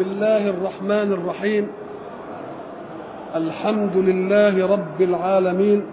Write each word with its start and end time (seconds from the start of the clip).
بسم 0.00 0.10
الله 0.10 0.48
الرحمن 0.48 1.12
الرحيم. 1.12 1.68
الحمد 3.36 3.96
لله 3.96 4.72
رب 4.72 5.02
العالمين 5.02 5.86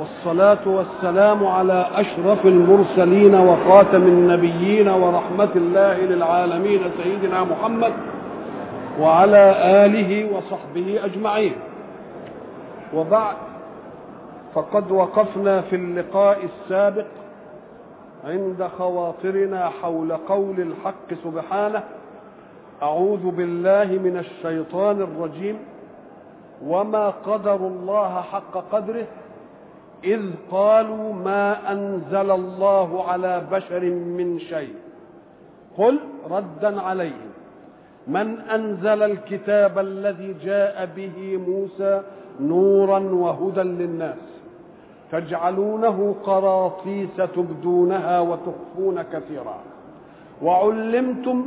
والصلاة 0.00 0.68
والسلام 0.68 1.46
على 1.46 1.86
أشرف 1.94 2.46
المرسلين 2.46 3.34
وخاتم 3.34 4.02
النبيين 4.02 4.88
ورحمة 4.88 5.48
الله 5.56 5.98
للعالمين 6.00 6.80
سيدنا 7.02 7.44
محمد 7.44 7.92
وعلى 9.00 9.54
آله 9.86 10.36
وصحبه 10.36 11.00
أجمعين. 11.04 11.52
وبعد 12.94 13.36
فقد 14.54 14.90
وقفنا 14.90 15.60
في 15.60 15.76
اللقاء 15.76 16.38
السابق 16.44 17.06
عند 18.24 18.68
خواطرنا 18.78 19.70
حول 19.82 20.12
قول 20.12 20.60
الحق 20.60 21.08
سبحانه 21.24 21.82
أعوذ 22.82 23.30
بالله 23.30 23.84
من 23.84 24.16
الشيطان 24.16 25.00
الرجيم. 25.00 25.56
وما 26.66 27.10
قدر 27.10 27.56
الله 27.56 28.20
حق 28.20 28.54
قدره 28.72 29.06
إذ 30.04 30.22
قالوا 30.50 31.12
ما 31.12 31.72
أنزل 31.72 32.30
الله 32.30 33.04
على 33.08 33.42
بشر 33.52 33.80
من 33.90 34.38
شيء. 34.38 34.74
قل 35.78 35.98
ردا 36.30 36.80
عليهم. 36.80 37.30
من 38.08 38.40
أنزل 38.40 39.02
الكتاب 39.02 39.78
الذي 39.78 40.34
جاء 40.44 40.88
به 40.96 41.36
موسى 41.48 42.02
نورا 42.40 42.98
وهدى 42.98 43.60
للناس 43.60 44.24
تجعلونه 45.12 46.14
قراطيس 46.24 47.16
تبدونها 47.16 48.20
وتخفون 48.20 49.02
كثيرا. 49.02 49.58
وعلمتم 50.42 51.46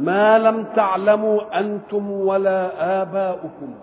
ما 0.00 0.38
لم 0.38 0.64
تعلموا 0.76 1.60
أنتم 1.60 2.10
ولا 2.10 2.60
آباؤكم. 3.02 3.74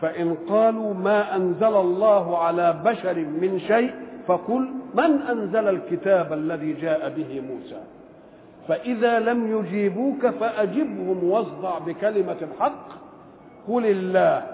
فإن 0.00 0.36
قالوا 0.48 0.94
ما 0.94 1.36
أنزل 1.36 1.76
الله 1.76 2.38
على 2.38 2.72
بشر 2.84 3.14
من 3.14 3.60
شيء 3.66 3.94
فقل 4.26 4.68
من 4.94 5.22
أنزل 5.30 5.68
الكتاب 5.68 6.32
الذي 6.32 6.72
جاء 6.72 7.08
به 7.16 7.40
موسى؟ 7.40 7.80
فإذا 8.68 9.18
لم 9.18 9.58
يجيبوك 9.58 10.26
فأجبهم 10.26 11.24
واصدع 11.24 11.78
بكلمة 11.78 12.36
الحق 12.42 12.88
قل 13.68 13.86
الله 13.86 14.46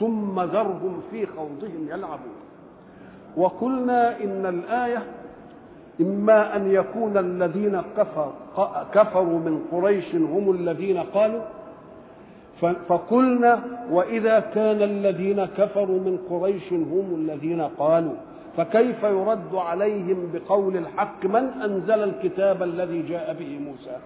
ثم 0.00 0.40
ذرهم 0.40 1.02
في 1.10 1.26
خوضهم 1.26 1.86
يلعبون. 1.88 2.36
وقلنا 3.36 4.20
إن 4.24 4.46
الآية 4.46 5.02
إما 6.00 6.56
أن 6.56 6.72
يكون 6.72 7.16
الذين 7.16 7.82
كفر 7.96 8.32
كفروا 8.94 9.38
من 9.38 9.64
قريش 9.72 10.14
هم 10.14 10.50
الذين 10.50 10.98
قالوا 10.98 11.40
فقلنا 12.88 13.60
وإذا 13.90 14.40
كان 14.40 14.82
الذين 14.82 15.44
كفروا 15.44 16.00
من 16.00 16.18
قريش 16.30 16.72
هم 16.72 17.14
الذين 17.18 17.60
قالوا 17.60 18.14
فكيف 18.56 19.02
يرد 19.02 19.54
عليهم 19.54 20.32
بقول 20.34 20.76
الحق 20.76 21.24
من 21.24 21.44
أنزل 21.64 22.02
الكتاب 22.02 22.62
الذي 22.62 23.02
جاء 23.02 23.36
به 23.38 23.58
موسى؟ 23.58 23.96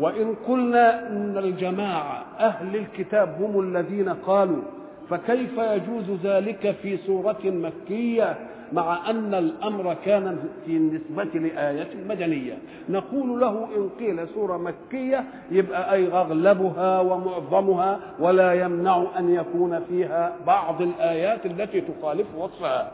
وإن 0.00 0.34
قلنا 0.48 1.08
إن 1.08 1.38
الجماعة 1.38 2.24
أهل 2.38 2.76
الكتاب 2.76 3.42
هم 3.42 3.60
الذين 3.60 4.08
قالوا 4.08 4.62
فكيف 5.10 5.58
يجوز 5.58 6.20
ذلك 6.24 6.76
في 6.82 6.96
سورة 6.96 7.38
مكية 7.44 8.36
مع 8.72 9.10
أن 9.10 9.34
الأمر 9.34 9.96
كان 10.04 10.38
في 10.66 10.76
النسبة 10.76 11.38
لآية 11.40 11.88
مدنية؟ 12.08 12.58
نقول 12.88 13.40
له 13.40 13.68
إن 13.76 13.88
قيل 14.00 14.28
سورة 14.34 14.56
مكية 14.56 15.24
يبقى 15.50 15.92
أي 15.92 16.12
أغلبها 16.12 17.00
ومعظمها 17.00 18.00
ولا 18.18 18.52
يمنع 18.52 19.04
أن 19.18 19.34
يكون 19.34 19.80
فيها 19.88 20.36
بعض 20.46 20.82
الآيات 20.82 21.46
التي 21.46 21.80
تخالف 21.80 22.26
وصفها. 22.38 22.92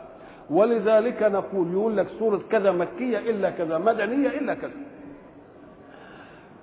ولذلك 0.50 1.22
نقول 1.22 1.72
يقول 1.72 1.96
لك 1.96 2.06
سورة 2.18 2.40
كذا 2.50 2.72
مكية 2.72 3.18
إلا 3.18 3.50
كذا 3.50 3.78
مدنية 3.78 4.28
إلا 4.28 4.54
كذا. 4.54 4.70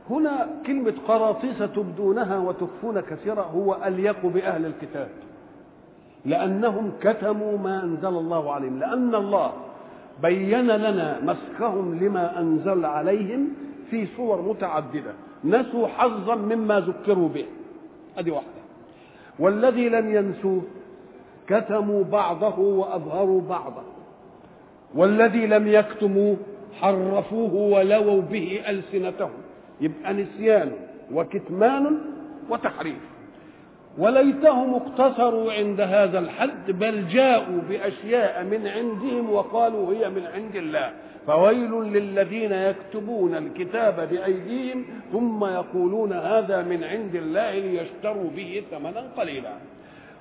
هنا 0.09 0.47
كلمة 0.67 0.93
قراطيس 1.07 1.57
تبدونها 1.59 2.37
وتخفون 2.37 2.99
كثيرا 2.99 3.41
هو 3.41 3.77
أليق 3.85 4.25
بأهل 4.25 4.65
الكتاب. 4.65 5.09
لأنهم 6.25 6.91
كتموا 7.01 7.57
ما 7.57 7.83
أنزل 7.83 8.07
الله 8.07 8.53
عليهم. 8.53 8.79
لأن 8.79 9.15
الله 9.15 9.53
بين 10.21 10.67
لنا 10.67 11.19
مسخهم 11.23 11.99
لما 12.03 12.39
أنزل 12.39 12.85
عليهم 12.85 13.47
في 13.89 14.07
صور 14.17 14.41
متعددة. 14.41 15.13
نسوا 15.43 15.87
حظا 15.87 16.35
مما 16.35 16.79
ذكروا 16.79 17.29
به. 17.29 17.45
هذه 18.17 18.31
واحدة. 18.31 18.59
والذي 19.39 19.89
لم 19.89 20.15
ينسوه 20.15 20.61
كتموا 21.47 22.03
بعضه 22.03 22.59
وأظهروا 22.59 23.41
بعضه. 23.41 23.83
والذي 24.95 25.47
لم 25.47 25.67
يكتموه 25.67 26.37
حرفوه 26.81 27.53
ولووا 27.55 28.21
به 28.21 28.61
ألسنتهم. 28.69 29.31
يبقى 29.81 30.13
نسيان 30.13 30.71
وكتمان 31.13 31.97
وتحريف. 32.49 33.18
وليتهم 33.97 34.73
اقتصروا 34.73 35.53
عند 35.53 35.81
هذا 35.81 36.19
الحد 36.19 36.71
بل 36.71 37.07
جاءوا 37.07 37.61
بأشياء 37.69 38.43
من 38.43 38.67
عندهم 38.67 39.29
وقالوا 39.29 39.93
هي 39.93 40.09
من 40.09 40.25
عند 40.25 40.55
الله. 40.55 40.91
فويل 41.27 41.71
للذين 41.71 42.51
يكتبون 42.51 43.35
الكتاب 43.35 44.09
بأيديهم 44.09 44.85
ثم 45.11 45.45
يقولون 45.45 46.13
هذا 46.13 46.61
من 46.61 46.83
عند 46.83 47.15
الله 47.15 47.59
ليشتروا 47.59 48.29
به 48.35 48.63
ثمنا 48.71 49.03
قليلا. 49.17 49.53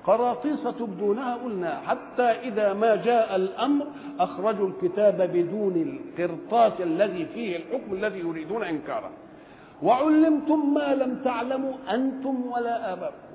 قراطيس 0.05 0.63
تبدونها 0.63 1.35
قلنا 1.35 1.79
حتى 1.87 2.23
إذا 2.23 2.73
ما 2.73 2.95
جاء 2.95 3.35
الأمر 3.35 3.85
أخرجوا 4.19 4.69
الكتاب 4.69 5.29
بدون 5.33 5.99
القرطاس 6.19 6.73
الذي 6.79 7.25
فيه 7.33 7.57
الحكم 7.57 7.93
الذي 7.93 8.19
يريدون 8.19 8.63
إنكاره. 8.63 9.11
وعلمتم 9.83 10.73
ما 10.73 10.95
لم 10.95 11.21
تعلموا 11.23 11.73
أنتم 11.93 12.51
ولا 12.51 12.93
آباؤكم. 12.93 13.28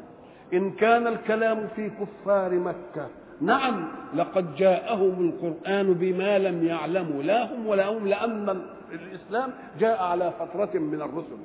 إن 0.53 0.71
كان 0.71 1.07
الكلام 1.07 1.67
في 1.77 1.91
كفار 1.91 2.55
مكة. 2.55 3.07
نعم 3.41 3.89
لقد 4.15 4.55
جاءهم 4.55 5.15
القرآن 5.29 5.95
بما 5.95 6.39
لم 6.39 6.67
يعلموا 6.67 7.23
لا 7.23 7.55
هم 7.55 7.67
ولا 7.67 7.89
هم 7.89 8.09
لأن 8.09 8.63
الإسلام 8.93 9.51
جاء 9.81 10.03
على 10.03 10.33
فترة 10.39 10.79
من 10.79 11.03
الرسل. 11.03 11.39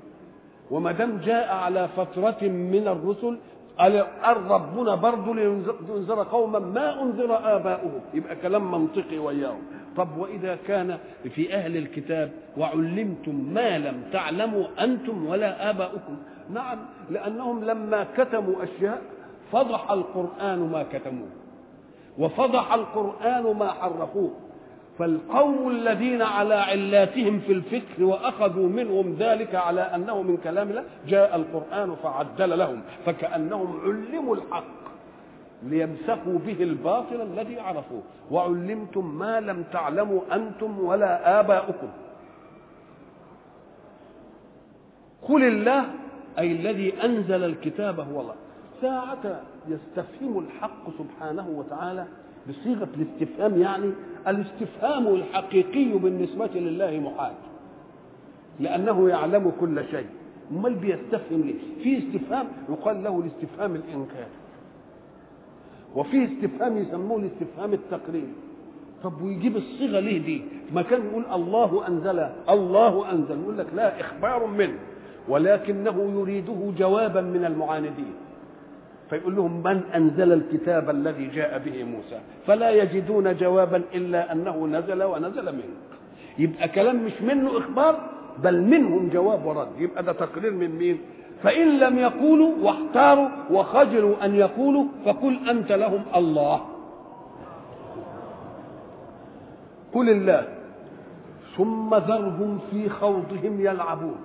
وما 0.72 0.92
دام 0.92 1.18
جاء 1.18 1.56
على 1.56 1.88
فترة 1.98 2.42
من 2.48 2.88
الرسل 2.88 3.38
قال 3.80 4.06
ربنا 4.50 4.96
برضه 4.96 5.36
لينذر 5.36 6.24
قوما 6.24 6.60
ما 6.60 7.02
أنذر 7.02 7.56
آباؤهم. 7.56 8.02
يبقى 8.14 8.36
كلام 8.36 8.72
منطقي 8.72 9.18
وياهم. 9.18 9.62
طب 9.98 10.18
وإذا 10.18 10.58
كان 10.68 10.98
في 11.36 11.54
أهل 11.54 11.78
الكتاب 11.78 12.32
وعلمتم 12.58 13.36
ما 13.54 13.78
لم 13.78 14.02
تعلموا 14.14 14.66
أنتم 14.80 15.28
ولا 15.28 15.70
آباؤكم؟ 15.70 16.18
نعم 16.54 16.78
لأنهم 17.10 17.64
لما 17.66 18.08
كتموا 18.18 18.64
أشياء 18.64 19.02
فضح 19.52 19.92
القرآن 19.92 20.60
ما 20.60 20.84
كتموه 20.94 21.30
وفضح 22.18 22.74
القرآن 22.74 23.44
ما 23.58 23.72
حرفوه. 23.72 24.32
فالقوم 25.00 25.70
الذين 25.70 26.22
على 26.22 26.56
علاتهم 26.56 27.40
في 27.40 27.54
الفكر 27.54 28.04
وأخذوا 28.04 28.70
منهم 28.70 29.16
ذلك 29.20 29.56
على 29.56 29.82
أنه 29.82 30.22
من 30.22 30.38
كلام 30.38 30.70
الله 30.70 30.84
جاء 31.08 31.36
القرآن 31.36 31.96
فعدل 32.04 32.60
لهم 32.60 32.82
فكأنهم 33.06 33.80
علموا 33.84 34.36
الحق. 34.36 34.79
ليمسكوا 35.64 36.40
به 36.48 36.64
الباطل 36.64 37.22
الذي 37.22 37.60
عرفوه. 37.60 38.02
وعلمتم 38.32 39.18
ما 39.20 39.40
لم 39.40 39.64
تعلموا 39.74 40.22
أنتم 40.32 40.80
ولا 40.80 41.40
آباؤكم. 41.40 41.88
قل 45.22 45.44
الله 45.44 45.86
أي 46.40 46.52
الذي 46.52 47.04
أنزل 47.04 47.44
الكتاب 47.44 48.00
هو 48.00 48.22
الله. 48.22 48.36
ساعة 48.82 49.42
يستفهم 49.68 50.40
الحق 50.40 50.84
سبحانه 50.98 51.50
وتعالى 51.50 52.06
بصيغة 52.50 52.88
الاستفهام 52.98 53.62
يعني 53.62 53.92
الاستفهام 54.28 55.08
الحقيقي 55.08 55.86
بالنسبة 55.86 56.50
لله 56.56 57.00
محال. 57.00 57.34
لأنه 58.60 59.10
يعلم 59.10 59.52
كل 59.60 59.86
شيء. 59.92 60.08
امال 60.52 60.76
بيستفهم 60.76 61.42
ليه؟ 61.42 61.84
في 61.84 61.98
استفهام 61.98 62.48
يقال 62.70 63.04
له 63.04 63.20
الاستفهام 63.20 63.76
الإنكار. 63.76 64.28
وفي 65.96 66.24
استفهام 66.26 66.78
يسموه 66.78 67.20
الاستفهام 67.20 67.74
التقرير 67.74 68.28
طب 69.04 69.22
ويجيب 69.22 69.56
الصيغة 69.58 70.00
ليه 70.00 70.26
دي؟ 70.26 70.42
ما 70.74 70.82
كان 70.82 71.02
يقول 71.06 71.24
الله 71.34 71.88
أنزل 71.88 72.20
الله 72.50 73.12
أنزل. 73.12 73.40
يقول 73.42 73.58
لك 73.58 73.68
لا 73.76 74.00
إخبار 74.02 74.48
منه 74.48 74.80
ولكنه 75.28 76.12
يريده 76.20 76.72
جوابا 76.78 77.22
من 77.22 77.46
المعاندين. 77.46 78.14
فيقول 79.10 79.36
لهم 79.36 79.64
من 79.64 79.82
أنزل 79.96 80.34
الكتاب 80.34 80.90
الذي 80.90 81.28
جاء 81.28 81.58
به 81.66 81.84
موسى؟ 81.84 82.20
فلا 82.48 82.70
يجدون 82.70 83.36
جوابا 83.38 83.82
إلا 83.96 84.32
أنه 84.32 84.68
نزل 84.68 85.04
ونزل 85.04 85.46
منه. 85.46 85.76
يبقى 86.40 86.68
كلام 86.70 87.06
مش 87.06 87.22
منه 87.22 87.58
إخبار 87.58 88.10
بل 88.44 88.62
منهم 88.62 89.10
جواب 89.10 89.46
ورد. 89.46 89.68
يبقى 89.78 90.04
ده 90.04 90.12
تقرير 90.14 90.52
من 90.52 90.70
مين؟ 90.76 90.98
فإن 91.44 91.80
لم 91.80 91.98
يقولوا 91.98 92.52
واحتاروا 92.62 93.30
وخجلوا 93.52 94.26
أن 94.26 94.36
يقولوا 94.36 94.86
فقل 95.06 95.50
أنت 95.50 95.72
لهم 95.72 96.02
الله. 96.16 96.62
قل 99.94 100.10
الله 100.10 100.48
ثم 101.58 101.96
ذرهم 101.96 102.60
في 102.72 102.90
خوضهم 102.90 103.60
يلعبون. 103.62 104.16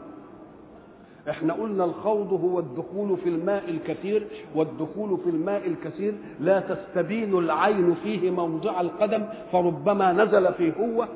إحنا 1.30 1.52
قلنا 1.52 1.84
الخوض 1.84 2.32
هو 2.32 2.58
الدخول 2.58 3.16
في 3.16 3.28
الماء 3.28 3.70
الكثير 3.70 4.26
والدخول 4.54 5.18
في 5.24 5.30
الماء 5.30 5.66
الكثير 5.66 6.14
لا 6.40 6.60
تستبين 6.60 7.38
العين 7.38 7.94
فيه 8.02 8.30
موضع 8.30 8.80
القدم 8.80 9.22
فربما 9.52 10.12
نزل 10.12 10.54
فيه 10.54 10.72
هو 10.80 11.06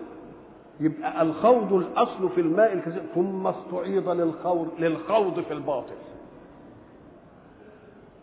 يبقى 0.80 1.22
الخوض 1.22 1.72
الأصل 1.72 2.28
في 2.34 2.40
الماء 2.40 2.72
الكثير 2.72 3.02
ثم 3.14 3.46
استعيض 3.46 4.08
للخوض 4.08 4.68
للخوض 4.78 5.40
في 5.40 5.52
الباطل. 5.54 5.94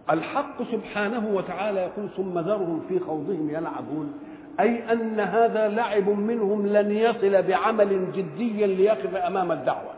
الحق 0.10 0.64
سبحانه 0.72 1.28
وتعالى 1.36 1.80
يقول 1.80 2.10
ثم 2.18 2.40
ذرهم 2.40 2.82
في 2.90 3.00
خوضهم 3.00 3.50
يلعبون. 3.50 4.14
أي 4.60 4.92
أن 4.92 5.20
هذا 5.20 5.68
لعب 5.68 6.10
منهم 6.10 6.68
لن 6.68 6.92
يصل 6.92 7.42
بعمل 7.42 8.12
جدي 8.12 8.66
ليقف 8.66 9.16
أمام 9.16 9.52
الدعوة. 9.52 9.92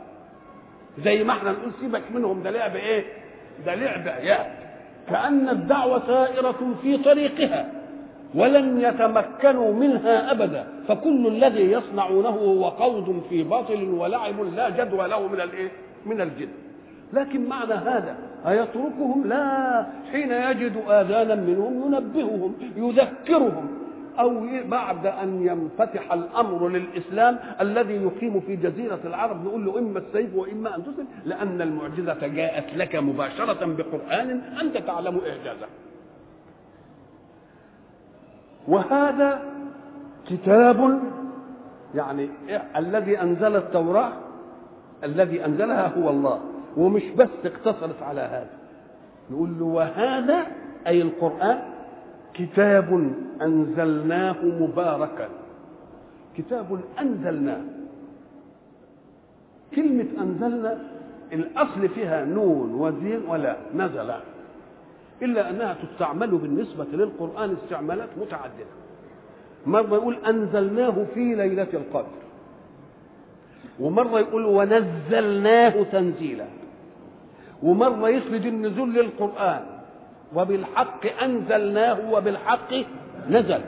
زي 1.03 1.23
ما 1.23 1.33
إحنا 1.33 1.51
نقول 1.51 1.71
سيبك 1.81 2.03
منهم 2.13 2.43
ده 2.43 2.49
لعب 2.49 2.75
إيه؟ 2.75 3.03
ده 3.65 3.75
لعب 3.75 4.07
عيال. 4.07 4.45
كأن 5.09 5.49
الدعوة 5.49 6.07
سائرة 6.07 6.75
في 6.81 6.97
طريقها. 6.97 7.71
ولن 8.35 8.81
يتمكنوا 8.81 9.73
منها 9.73 10.31
أبدا 10.31 10.67
فكل 10.87 11.27
الذي 11.27 11.71
يصنعونه 11.71 12.29
هو 12.29 12.69
خوض 12.71 13.23
في 13.29 13.43
باطل 13.43 13.83
ولعب 13.83 14.35
لا 14.55 14.69
جدوى 14.69 15.07
له 15.07 15.27
من 15.27 15.41
الايه 15.41 15.69
من 16.05 16.21
الجد 16.21 16.49
لكن 17.13 17.45
معنى 17.49 17.73
هذا 17.73 18.15
أيتركهم؟ 18.47 19.23
لا. 19.27 19.85
حين 20.11 20.31
يجد 20.31 20.73
آذانا 20.89 21.35
منهم 21.35 21.83
ينبههم 21.85 22.53
يذكرهم. 22.77 23.67
أو 24.19 24.33
بعد 24.69 25.05
أن 25.05 25.47
ينفتح 25.47 26.13
الأمر 26.13 26.69
للإسلام 26.69 27.39
الذي 27.61 27.93
يقيم 27.93 28.39
في 28.39 28.55
جزيرة 28.55 28.99
العرب 29.05 29.45
نقول 29.45 29.65
له 29.65 29.79
إما 29.79 29.99
السيف 29.99 30.35
وإما 30.35 30.75
أن 30.75 30.83
تسلم 30.83 31.07
لأن 31.25 31.61
المعجزة 31.61 32.27
جاءت 32.27 32.77
لك 32.77 32.95
مباشرة 32.95 33.65
بقرآن 33.65 34.41
أنت 34.61 34.77
تعلم 34.77 35.17
إعجازه. 35.27 35.67
وهذا 38.67 39.41
كتاب 40.27 40.99
يعني 41.95 42.29
الذي 42.75 43.21
أنزل 43.21 43.55
التوراة 43.55 44.11
الذي 45.03 45.45
أنزلها 45.45 45.87
هو 45.87 46.09
الله 46.09 46.39
ومش 46.77 47.03
بس 47.17 47.29
اقتصرت 47.45 48.03
على 48.03 48.21
هذا. 48.21 48.49
نقول 49.31 49.59
له 49.59 49.65
وهذا 49.65 50.45
أي 50.87 51.01
القرآن؟ 51.01 51.59
كتاب 52.33 53.13
أنزلناه 53.41 54.45
مباركا. 54.45 55.29
كتاب 56.37 56.79
أنزلناه. 56.99 57.61
كلمة 59.75 60.07
أنزلنا 60.21 60.77
الأصل 61.33 61.89
فيها 61.89 62.25
نون 62.25 62.73
وزين 62.75 63.25
ولا 63.27 63.55
نزل. 63.75 64.13
إلا 65.21 65.49
أنها 65.49 65.75
تستعمل 65.83 66.27
بالنسبة 66.27 66.85
للقرآن 66.93 67.57
استعمالات 67.63 68.09
متعددة. 68.17 68.65
مرة 69.65 69.95
يقول 69.95 70.17
أنزلناه 70.27 71.05
في 71.13 71.35
ليلة 71.35 71.67
القدر. 71.73 72.17
ومرة 73.79 74.19
يقول 74.19 74.45
ونزلناه 74.45 75.83
تنزيلا. 75.83 76.45
ومرة 77.63 78.09
يسند 78.09 78.45
النزول 78.45 78.93
للقرآن. 78.93 79.61
وبالحق 80.35 81.23
أنزلناه 81.23 82.11
وبالحق 82.11 82.73
نزل. 83.29 83.61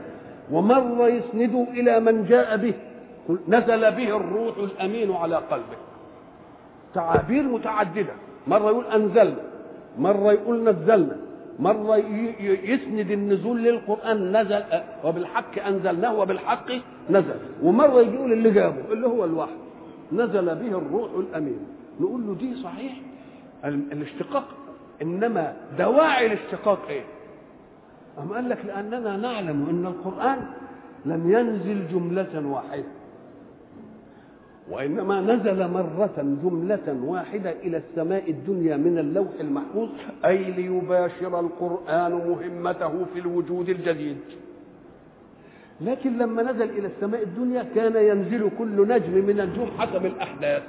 ومرة 0.52 1.08
يسند 1.08 1.68
إلى 1.74 2.00
من 2.00 2.26
جاء 2.26 2.58
به. 2.58 2.74
نزل 3.48 3.92
به 3.92 4.18
الروح 4.18 4.58
الأمين 4.58 5.12
على 5.12 5.36
قلبه. 5.36 5.78
تعابير 6.94 7.44
متعددة. 7.44 8.14
مرة 8.48 8.70
يقول 8.70 8.86
أنزلنا. 8.86 9.44
مرة 9.98 10.32
يقول 10.32 10.64
نزلنا. 10.64 11.18
مرة 11.60 11.98
يسند 12.64 13.12
النزول 13.12 13.64
للقرآن 13.64 14.42
نزل 14.42 14.64
وبالحق 15.04 15.60
أنزلناه 15.68 16.16
وبالحق 16.20 16.72
نزل. 17.10 17.40
ومرة 17.64 18.02
يقول 18.02 18.34
اللي 18.34 18.52
جابه 18.52 18.94
اللي 18.94 19.08
هو 19.08 19.26
الوحي 19.26 19.56
نزل 20.12 20.46
به 20.46 20.78
الروح 20.78 21.12
الأمين. 21.20 21.60
نقول 22.00 22.28
له 22.28 22.34
دي 22.36 22.56
صحيح؟ 22.56 22.94
الاشتقاق. 23.66 24.46
إنما 25.02 25.54
دواعي 25.78 26.26
الاشتقاق 26.26 26.80
إيه؟ 26.90 27.04
أم 28.20 28.34
قال 28.34 28.50
لك 28.50 28.66
لأننا 28.66 29.18
نعلم 29.18 29.70
أن 29.70 29.86
القرآن 29.86 30.38
لم 31.06 31.32
ينزل 31.32 31.88
جملة 31.88 32.48
واحدة. 32.48 32.99
وإنما 34.72 35.22
نزل 35.22 35.68
مرة 35.68 36.38
جملة 36.44 36.98
واحدة 37.04 37.52
إلى 37.52 37.78
السماء 37.78 38.30
الدنيا 38.30 38.78
من 38.78 38.98
اللوح 38.98 39.28
المحفوظ 39.40 39.90
أي 40.26 40.52
ليباشر 40.52 41.40
القرآن 41.40 42.12
مهمته 42.12 43.06
في 43.14 43.20
الوجود 43.20 43.70
الجديد. 43.70 44.18
لكن 45.82 46.18
لما 46.18 46.44
نزل 46.44 46.70
إلى 46.70 46.88
السماء 46.88 47.24
الدنيا 47.24 47.66
كان 47.76 47.96
ينزل 47.96 48.50
كل 48.60 48.88
نجم 48.88 49.12
من 49.12 49.40
النجوم 49.40 49.70
حسب 49.78 50.06
الأحداث. 50.06 50.64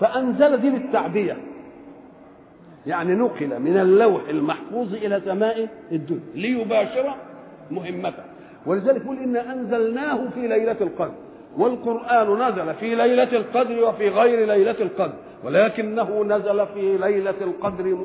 فأنزل 0.00 0.56
دي 0.60 0.70
بالتعبية 0.70 1.36
يعني 2.86 3.14
نقل 3.14 3.60
من 3.60 3.76
اللوح 3.76 4.28
المحفوظ 4.28 4.94
إلى 4.94 5.22
سماء 5.24 5.68
الدنيا 5.92 6.20
ليباشر 6.34 7.14
مهمته. 7.70 8.24
ولذلك 8.66 9.04
يقول 9.04 9.18
إن 9.18 9.36
أنزلناه 9.36 10.28
في 10.34 10.48
ليلة 10.48 10.76
القدر. 10.80 11.14
والقرآن 11.58 12.48
نزل 12.48 12.74
في 12.74 12.94
ليلة 12.94 13.36
القدر 13.36 13.84
وفي 13.84 14.08
غير 14.08 14.46
ليلة 14.46 14.76
القدر 14.80 15.14
ولكنه 15.44 16.24
نزل 16.24 16.66
في 16.66 16.98
ليلة 16.98 17.34
القدر 17.40 17.98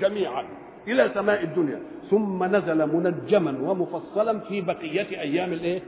جميعا 0.00 0.44
إلى 0.88 1.10
سماء 1.14 1.42
الدنيا 1.42 1.80
ثم 2.10 2.44
نزل 2.44 2.86
منجما 2.86 3.70
ومفصلا 3.70 4.38
في 4.38 4.60
بقية 4.60 5.20
أيام 5.20 5.52
الإيه؟ 5.52 5.82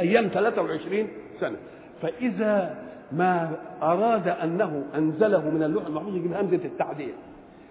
أيام 0.00 0.28
23 0.34 1.08
سنة. 1.40 1.56
فإذا 2.02 2.78
ما 3.12 3.50
أراد 3.82 4.28
أنه 4.28 4.84
أنزله 4.94 5.50
من 5.50 5.62
اللوح 5.62 5.86
المحفوظ 5.86 6.16
يجيب 6.16 6.32
همزة 6.32 6.64
التعديه 6.64 7.12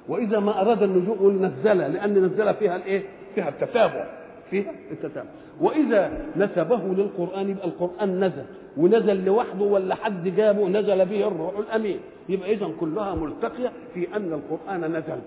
وإذا 0.07 0.39
ما 0.39 0.61
أراد 0.61 0.83
النزول 0.83 1.33
نزل 1.33 1.77
لأن 1.77 2.23
نزل 2.25 2.53
فيها 2.53 2.75
الإيه؟ 2.75 3.03
فيها 3.35 3.49
التتابع. 3.49 4.05
فيها 4.53 4.71
التتابع 4.91 5.29
وإذا 5.61 6.01
نسبه 6.37 6.77
للقرآن 6.77 7.49
يبقى 7.49 7.67
القرآن 7.67 8.09
نزل. 8.23 8.45
ونزل 8.77 9.25
لوحده 9.25 9.65
ولا 9.65 9.95
حد 9.95 10.27
جابه 10.27 10.67
نزل 10.67 11.05
به 11.05 11.27
الروح 11.27 11.57
الأمين. 11.57 11.99
يبقى 12.29 12.53
اذا 12.53 12.69
كلها 12.79 13.15
ملتقية 13.15 13.71
في 13.93 14.15
أن 14.15 14.33
القرآن 14.33 14.81
نزل. 14.97 15.19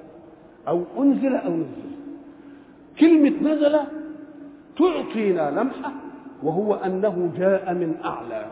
أو 0.69 0.85
أنزل 0.99 1.35
أو 1.37 1.53
نزل. 1.57 1.91
كلمة 3.01 3.37
نزل 3.43 3.75
تعطينا 4.79 5.51
لمحة 5.51 5.93
وهو 6.43 6.75
أنه 6.75 7.31
جاء 7.39 7.75
من 7.75 7.91
أعلى. 8.05 8.47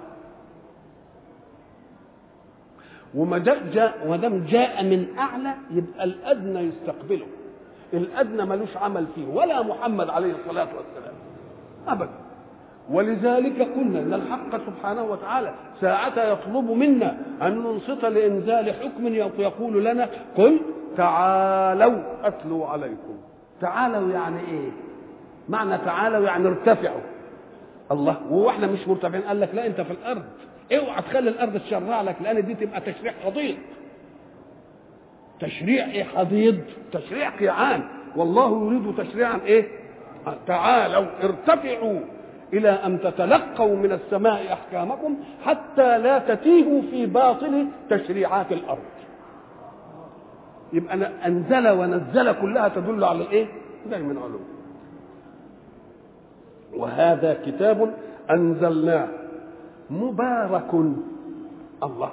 وما 3.14 3.38
دام 4.16 4.44
جاء 4.48 4.84
من 4.84 5.06
أعلى 5.18 5.54
يبقى 5.70 6.04
الأدنى 6.04 6.60
يستقبله. 6.60 7.26
الأدنى 7.92 8.44
ملوش 8.44 8.76
عمل 8.76 9.06
فيه 9.14 9.26
ولا 9.26 9.62
محمد 9.62 10.10
عليه 10.10 10.32
الصلاة 10.32 10.68
والسلام. 10.76 11.14
ابدا. 11.88 12.10
ولذلك 12.90 13.62
قلنا 13.62 13.98
إن 13.98 14.14
الحق 14.14 14.56
سبحانه 14.66 15.02
وتعالى 15.02 15.54
ساعة 15.80 16.24
يطلب 16.32 16.70
منا 16.70 17.16
أن 17.42 17.58
ننصت 17.58 18.04
لإنزال 18.04 18.74
حكم 18.74 19.06
يقول 19.38 19.84
لنا 19.84 20.08
قل 20.36 20.60
تعالوا 20.96 22.00
أتلو 22.24 22.64
عليكم. 22.64 23.16
تعالوا 23.60 24.12
يعني 24.12 24.40
إيه؟ 24.40 24.70
معنى 25.48 25.78
تعالوا 25.78 26.26
يعني 26.26 26.48
ارتفعوا. 26.48 27.00
الله 27.90 28.16
وهو 28.30 28.48
إحنا 28.50 28.66
مش 28.66 28.88
مرتفعين 28.88 29.22
قال 29.22 29.40
لك 29.40 29.54
لا 29.54 29.66
أنت 29.66 29.80
في 29.80 29.90
الأرض. 29.92 30.22
اوعى 30.72 31.02
تخلي 31.02 31.30
الأرض 31.30 31.56
تشرع 31.58 32.02
لك 32.02 32.16
لأن 32.22 32.46
دي 32.46 32.54
تبقى 32.54 32.80
تشريع 32.80 33.12
حضيض 33.24 33.56
تشريع 35.40 35.84
إيه 35.84 36.04
حضيض 36.04 36.60
تشريع 36.92 37.30
قيعان. 37.30 37.82
والله 38.16 38.66
يريد 38.66 38.94
تشريعا 38.96 39.40
إيه؟ 39.44 39.68
تعالوا 40.46 41.06
ارتفعوا 41.22 42.00
إلى 42.52 42.68
أن 42.68 43.00
تتلقوا 43.00 43.76
من 43.76 43.92
السماء 43.92 44.52
أحكامكم 44.52 45.16
حتى 45.44 45.98
لا 45.98 46.18
تتيهوا 46.18 46.82
في 46.90 47.06
باطل 47.06 47.66
تشريعات 47.90 48.52
الأرض. 48.52 48.78
يبقى 50.72 50.94
أنزل 51.26 51.68
ونزل 51.68 52.32
كلها 52.32 52.68
تدل 52.68 53.04
على 53.04 53.46
ده 53.90 53.98
من 53.98 54.18
علوم. 54.18 54.44
وهذا 56.76 57.38
كتاب 57.46 57.94
أنزلناه 58.30 59.08
مبارك. 59.90 60.74
الله. 61.82 62.12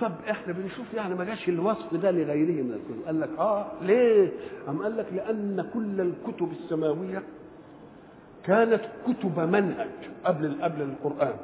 طب 0.00 0.12
إحنا 0.30 0.52
بنشوف 0.52 0.94
يعني 0.94 1.14
ما 1.14 1.24
جاش 1.24 1.48
الوصف 1.48 1.94
ده 1.94 2.10
لغيره 2.10 2.62
من 2.62 2.72
الكتب. 2.72 3.06
قال 3.06 3.20
لك 3.20 3.28
آه 3.38 3.66
ليه؟ 3.82 4.28
أم 4.68 4.82
قال 4.82 4.96
لك 4.96 5.06
لأن 5.12 5.66
كل 5.74 6.00
الكتب 6.00 6.52
السماوية 6.52 7.22
كانت 8.44 8.80
كتب 9.06 9.40
منهج 9.40 9.88
قبل 10.24 10.56
قبل 10.62 10.82
القرآن. 10.82 11.34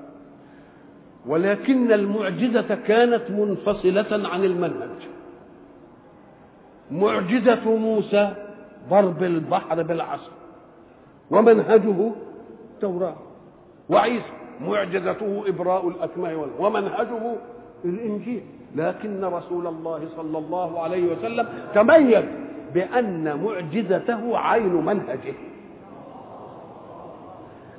ولكن 1.26 1.92
المعجزة 1.92 2.74
كانت 2.74 3.30
منفصلة 3.30 4.28
عن 4.28 4.44
المنهج. 4.44 5.08
معجزة 6.90 7.76
موسى 7.76 8.34
ضرب 8.90 9.22
البحر 9.22 9.82
بالعصا. 9.82 10.30
ومنهجه 11.30 12.12
التوراة. 12.74 13.16
وعيسى 13.88 14.32
معجزته 14.60 15.44
إبراء 15.48 15.88
الاكمه 15.88 16.46
ومنهجه 16.58 17.36
الإنجيل. 17.88 18.42
لكن 18.76 19.24
رسول 19.24 19.66
الله 19.66 20.08
صلى 20.16 20.38
الله 20.38 20.80
عليه 20.80 21.12
وسلم 21.12 21.48
تميز 21.74 22.24
بأن 22.74 23.40
معجزته 23.44 24.38
عين 24.38 24.72
منهجه. 24.72 25.34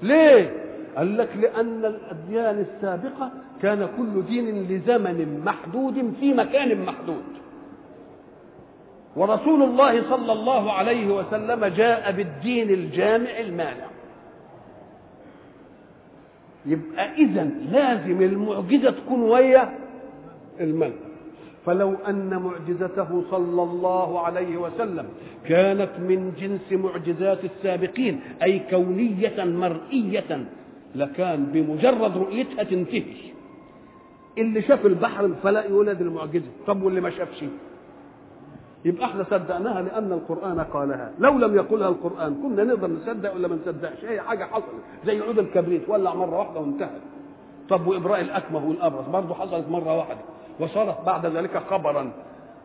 ليه؟ 0.01 0.53
قال 0.97 1.17
لك 1.17 1.29
لأن 1.41 1.85
الأديان 1.85 2.65
السابقة 2.69 3.31
كان 3.61 3.87
كل 3.97 4.25
دين 4.25 4.67
لزمن 4.67 5.41
محدود 5.45 6.13
في 6.19 6.33
مكان 6.33 6.85
محدود. 6.85 7.23
ورسول 9.15 9.63
الله 9.63 10.09
صلى 10.09 10.31
الله 10.31 10.71
عليه 10.71 11.07
وسلم 11.07 11.65
جاء 11.65 12.11
بالدين 12.11 12.69
الجامع 12.69 13.29
المانع. 13.39 13.87
يبقى 16.65 17.13
اذا 17.13 17.43
لازم 17.71 18.21
المعجزة 18.21 18.91
تكون 18.91 19.21
ويا 19.21 19.69
المنهج 20.59 20.93
فلو 21.65 21.93
أن 22.07 22.41
معجزته 22.43 23.23
صلى 23.31 23.63
الله 23.63 24.19
عليه 24.19 24.57
وسلم 24.57 25.05
كانت 25.45 25.89
من 25.99 26.31
جنس 26.39 26.79
معجزات 26.83 27.39
السابقين 27.45 28.19
أي 28.43 28.59
كونية 28.69 29.43
مرئية 29.43 30.45
لكان 30.95 31.45
بمجرد 31.45 32.17
رؤيتها 32.17 32.63
تنتهي. 32.63 33.03
اللي 34.37 34.61
شاف 34.61 34.85
البحر 34.85 35.25
الفلق 35.25 35.65
يقول 35.65 35.89
هذه 35.89 36.01
المعجزة. 36.01 36.45
طب 36.67 36.83
واللي 36.83 37.01
ما 37.01 37.09
شافش؟ 37.09 37.43
يبقى 38.85 39.05
إحنا 39.05 39.23
صدقناها 39.23 39.81
لأن 39.81 40.11
القرآن 40.11 40.59
قالها. 40.59 41.11
لو 41.19 41.37
لم 41.37 41.55
يقلها 41.55 41.89
القرآن 41.89 42.35
كنا 42.43 42.63
نقدر 42.63 42.87
نصدق 42.87 43.33
ولا 43.35 43.47
ما 43.47 43.55
نصدقش؟ 43.55 44.05
هي 44.05 44.21
حاجة 44.21 44.43
حصلت. 44.43 44.83
زي 45.05 45.19
عود 45.21 45.39
الكبريت 45.39 45.89
ولع 45.89 46.13
مرة 46.13 46.37
واحدة 46.37 46.59
وانتهت. 46.59 47.01
طب 47.69 47.87
وإبراء 47.87 48.21
الأكمه 48.21 48.67
والأبرص 48.67 49.05
برضه 49.07 49.33
حصلت 49.33 49.65
مرة 49.69 49.97
واحدة. 49.97 50.19
وصارت 50.59 51.05
بعد 51.05 51.25
ذلك 51.25 51.63
خبرا. 51.69 52.11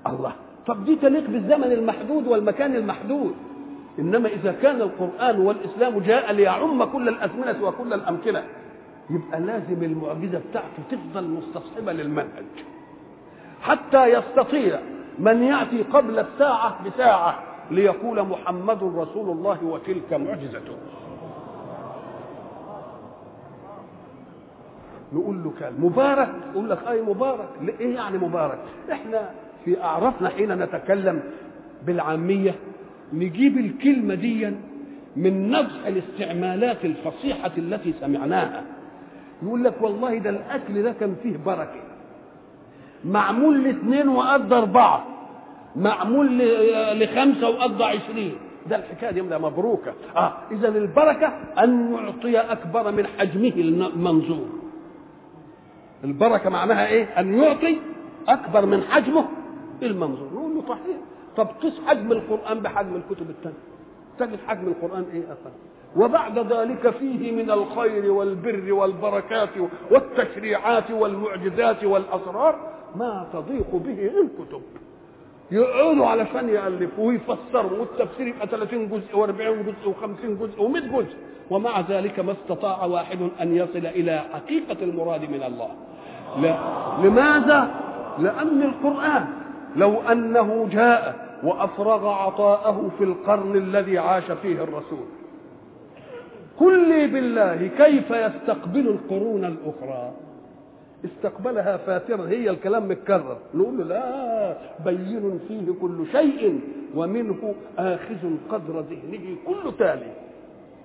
الله. 0.06 0.32
طب 0.66 0.84
دي 0.84 0.96
تليق 0.96 1.26
بالزمن 1.30 1.72
المحدود 1.72 2.26
والمكان 2.26 2.76
المحدود. 2.76 3.34
إنما 3.98 4.28
إذا 4.28 4.52
كان 4.52 4.82
القرآن 4.82 5.40
والإسلام 5.40 5.98
جاء 5.98 6.32
ليعم 6.32 6.84
كل 6.84 7.08
الأزمنة 7.08 7.56
وكل 7.62 7.92
الأمكنة 7.92 8.42
يبقى 9.10 9.40
لازم 9.40 9.82
المعجزة 9.82 10.40
بتاعته 10.50 10.82
تفضل 10.90 11.28
مستصحبة 11.28 11.92
للمنهج. 11.92 12.44
حتى 13.62 14.06
يستطيع 14.06 14.78
من 15.18 15.42
يأتي 15.42 15.82
قبل 15.82 16.18
الساعة 16.18 16.76
بساعة 16.86 17.38
ليقول 17.70 18.22
محمد 18.22 18.82
رسول 18.96 19.30
الله 19.30 19.64
وتلك 19.64 20.12
معجزته. 20.12 20.76
نقول 25.12 25.44
له 25.44 25.52
كان 25.60 25.72
مبارك؟ 25.78 26.28
يقول 26.52 26.70
لك 26.70 26.78
أي 26.88 27.02
مبارك؟ 27.02 27.48
إيه 27.80 27.94
يعني 27.94 28.18
مبارك؟ 28.18 28.58
إحنا 28.92 29.30
في 29.64 29.82
أعرافنا 29.82 30.28
حين 30.28 30.52
نتكلم 30.52 31.20
بالعامية 31.86 32.54
نجيب 33.12 33.58
الكلمة 33.58 34.14
دي 34.14 34.50
من 35.16 35.50
نزع 35.50 35.88
الاستعمالات 35.88 36.84
الفصيحة 36.84 37.50
التي 37.58 37.94
سمعناها. 38.00 38.62
يقول 39.42 39.64
لك 39.64 39.74
والله 39.82 40.18
ده 40.18 40.30
الأكل 40.30 40.82
ده 40.82 40.92
كان 40.92 41.16
فيه 41.22 41.36
بركة. 41.46 41.80
معمول 43.04 43.64
لاثنين 43.64 44.08
وقضى 44.08 44.54
أربعة. 44.54 45.04
معمول 45.76 46.38
لخمسة 47.00 47.48
وقضى 47.48 47.84
عشرين. 47.84 48.34
ده 48.70 48.76
الحكاية 48.76 49.10
دي 49.10 49.22
مبروكة. 49.22 49.92
آه 50.16 50.32
اذا 50.50 50.68
البركة 50.68 51.32
أن 51.58 51.94
يعطي 51.94 52.38
أكبر 52.38 52.92
من 52.92 53.06
حجمه 53.06 53.52
المنظور. 53.56 54.61
البركة 56.04 56.50
معناها 56.50 56.86
إيه؟ 56.86 57.04
أن 57.04 57.34
يعطي 57.42 57.78
أكبر 58.28 58.66
من 58.66 58.82
حجمه 58.82 59.24
المنظور 59.82 60.28
نقول 60.34 60.54
له 60.54 60.62
صحيح. 60.68 60.96
طب 61.36 61.48
قيس 61.62 61.80
حجم 61.86 62.12
القرآن 62.12 62.60
بحجم 62.60 62.96
الكتب 62.96 63.30
الثانية 63.30 63.56
تجد 64.18 64.38
حجم 64.46 64.68
القرآن 64.68 65.04
إيه 65.14 65.22
أقل. 65.22 65.52
وبعد 65.96 66.38
ذلك 66.52 66.90
فيه 66.90 67.32
من 67.32 67.50
الخير 67.50 68.10
والبر 68.12 68.72
والبركات 68.72 69.48
والتشريعات 69.90 70.90
والمعجزات 70.90 71.84
والأسرار 71.84 72.72
ما 72.96 73.26
تضيق 73.32 73.70
به 73.74 74.10
الكتب. 74.20 74.62
يقعدوا 75.50 76.06
علشان 76.06 76.48
يالفوا 76.48 77.08
ويفسروا 77.08 77.78
والتفسير 77.78 78.26
يبقى 78.26 78.46
30 78.46 78.88
جزء 78.88 79.12
و40 79.26 79.66
جزء 79.66 79.92
و50 79.92 80.26
جزء 80.40 80.68
و100 80.68 80.96
جزء. 80.96 81.16
ومع 81.50 81.80
ذلك 81.80 82.20
ما 82.20 82.32
استطاع 82.32 82.84
واحد 82.84 83.18
أن 83.40 83.56
يصل 83.56 83.86
إلى 83.86 84.22
حقيقة 84.32 84.76
المراد 84.84 85.20
من 85.30 85.42
الله. 85.42 85.70
لا. 86.40 86.58
لماذا؟ 87.02 87.70
لأن 88.18 88.62
القرآن 88.62 89.26
لو 89.76 90.00
أنه 90.00 90.68
جاء 90.70 91.32
وأفرغ 91.42 92.08
عطاءه 92.08 92.90
في 92.98 93.04
القرن 93.04 93.56
الذي 93.56 93.98
عاش 93.98 94.30
فيه 94.32 94.64
الرسول. 94.64 95.06
قل 96.60 96.88
لي 96.88 97.06
بالله 97.06 97.70
كيف 97.78 98.10
يستقبل 98.10 98.88
القرون 98.88 99.44
الأخرى؟ 99.44 100.12
استقبلها 101.04 101.76
فاترا 101.76 102.28
هي 102.28 102.50
الكلام 102.50 102.88
متكرر. 102.88 103.36
نقول 103.54 103.78
له 103.78 103.84
لا 103.84 104.56
بين 104.84 105.40
فيه 105.48 105.72
كل 105.80 106.06
شيء 106.12 106.60
ومنه 106.94 107.54
آخذ 107.78 108.30
قدر 108.50 108.80
ذهنه 108.80 109.36
كل 109.46 109.72
تالي. 109.78 110.12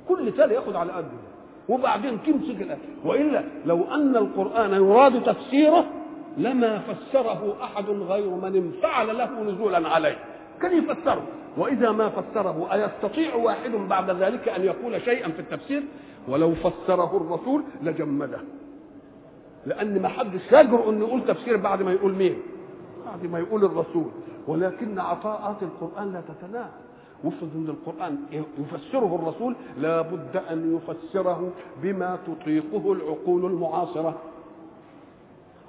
كل 0.08 0.32
تالي 0.38 0.54
يأخذ 0.54 0.76
على 0.76 0.92
قده. 0.92 1.37
وبعدين 1.70 2.24
تمسك 2.24 2.62
الأكل 2.62 2.82
وإلا 3.06 3.44
لو 3.66 3.84
أن 3.84 4.16
القرآن 4.16 4.74
يراد 4.74 5.24
تفسيره 5.24 5.86
لما 6.38 6.80
فسره 6.80 7.58
أحد 7.64 7.90
غير 7.90 8.30
من 8.30 8.56
انفعل 8.56 9.18
له 9.18 9.44
نزولا 9.44 9.90
عليه. 9.90 10.18
كان 10.62 10.78
يفسره؟ 10.78 11.24
وإذا 11.58 11.92
ما 11.92 12.10
فسره 12.10 12.74
أيستطيع 12.74 13.36
واحد 13.36 13.72
بعد 13.72 14.10
ذلك 14.10 14.50
أن 14.50 14.64
يقول 14.64 15.02
شيئا 15.02 15.30
في 15.30 15.40
التفسير؟ 15.40 15.84
ولو 16.28 16.56
فسره 16.56 17.18
الرسول 17.18 17.64
لجمده. 17.82 18.40
لأن 19.66 20.02
ما 20.02 20.08
حدش 20.08 20.42
يجرؤ 20.52 20.90
أنه 20.90 21.08
يقول 21.08 21.26
تفسير 21.26 21.58
بعد 21.58 21.82
ما 21.82 21.92
يقول 21.92 22.16
مين؟ 22.16 22.38
بعد 23.06 23.26
ما 23.32 23.40
يقول 23.40 23.66
الرسول. 23.66 24.06
ولكن 24.48 25.00
عطاءات 25.00 25.58
القرآن 25.62 26.14
لا 26.14 26.22
تتناهى. 26.22 26.70
وافرض 27.24 27.50
ان 27.56 27.70
القرآن 27.70 28.18
يفسره 28.60 29.16
الرسول 29.16 29.56
لابد 29.78 30.38
أن 30.52 30.76
يفسره 30.78 31.52
بما 31.84 32.18
تطيقه 32.28 32.94
العقول 32.94 33.46
المعاصرة. 33.46 34.18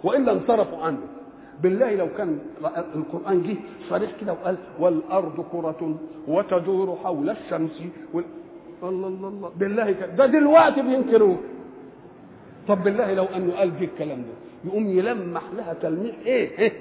والا 0.05 0.33
انصرفوا 0.33 0.79
عنه. 0.79 0.99
بالله 1.63 1.95
لو 1.95 2.09
كان 2.19 2.39
القرآن 2.95 3.43
جه 3.43 3.57
صريح 3.91 4.11
كده 4.21 4.33
وقال 4.33 4.57
والأرض 4.81 5.45
كرة 5.53 5.95
وتدور 6.29 6.97
حول 7.05 7.31
الشمس 7.31 7.83
وال... 8.13 8.25
الله 8.83 9.09
الله 9.09 9.29
الله. 9.29 9.51
بالله 9.59 9.93
كده 9.93 10.07
ده 10.07 10.27
دلوقتي 10.27 10.83
بينكروه 10.83 11.37
طب 12.69 12.85
بالله 12.85 13.15
لو 13.15 13.25
أنه 13.25 13.53
قال 13.55 13.79
دي 13.79 13.85
الكلام 13.85 14.19
ده 14.23 14.35
يقوم 14.71 14.99
يلمح 14.99 15.43
لها 15.57 15.75
تلميح 15.75 16.15
إيه؟ 16.27 16.59
إيه؟ 16.59 16.73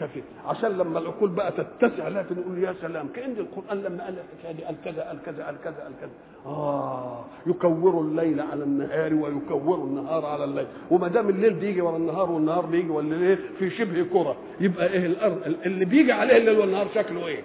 خفيف 0.00 0.24
عشان 0.46 0.70
لما 0.70 0.98
العقول 0.98 1.30
بقى 1.30 1.52
تتسع 1.52 2.08
لها 2.08 2.26
نقول 2.30 2.58
يا 2.58 2.74
سلام 2.82 3.08
كأن 3.08 3.30
القرآن 3.32 3.82
لما 3.82 4.04
قال 4.04 4.14
الحكاية 4.18 4.52
دي 4.56 4.64
قال 4.64 4.76
كذا 4.84 5.02
قال 5.02 5.18
كذا 5.26 5.44
قال 5.46 5.56
كذا 5.64 5.82
قال 5.82 5.92
كذا 6.00 6.10
آه 6.46 7.24
يكور 7.46 8.00
الليل 8.00 8.40
على 8.40 8.64
النهار 8.64 9.14
ويكور 9.14 9.76
النهار 9.84 10.26
على 10.26 10.44
الليل. 10.44 10.66
وما 10.90 11.08
دام 11.08 11.28
الليل 11.28 11.54
بيجي 11.54 11.80
ورا 11.80 11.96
النهار 11.96 12.30
والنهار 12.30 12.66
بيجي 12.66 12.88
ولا 12.90 13.16
إيه 13.16 13.38
في 13.58 13.70
شبه 13.70 14.02
كرة. 14.12 14.36
يبقى 14.60 14.92
إيه 14.92 15.06
الأرض؟ 15.06 15.38
اللي 15.66 15.84
بيجي 15.84 16.12
عليه 16.12 16.36
الليل 16.36 16.58
والنهار 16.58 16.88
شكله 16.94 17.26
إيه؟ 17.26 17.42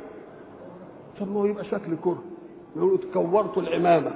طب 1.20 1.32
ما 1.32 1.40
هو 1.40 1.46
يبقى 1.46 1.64
شكل 1.66 1.96
كرة. 2.04 2.24
يقولوا 2.76 2.98
كورت 3.14 3.58
العمامة. 3.58 4.12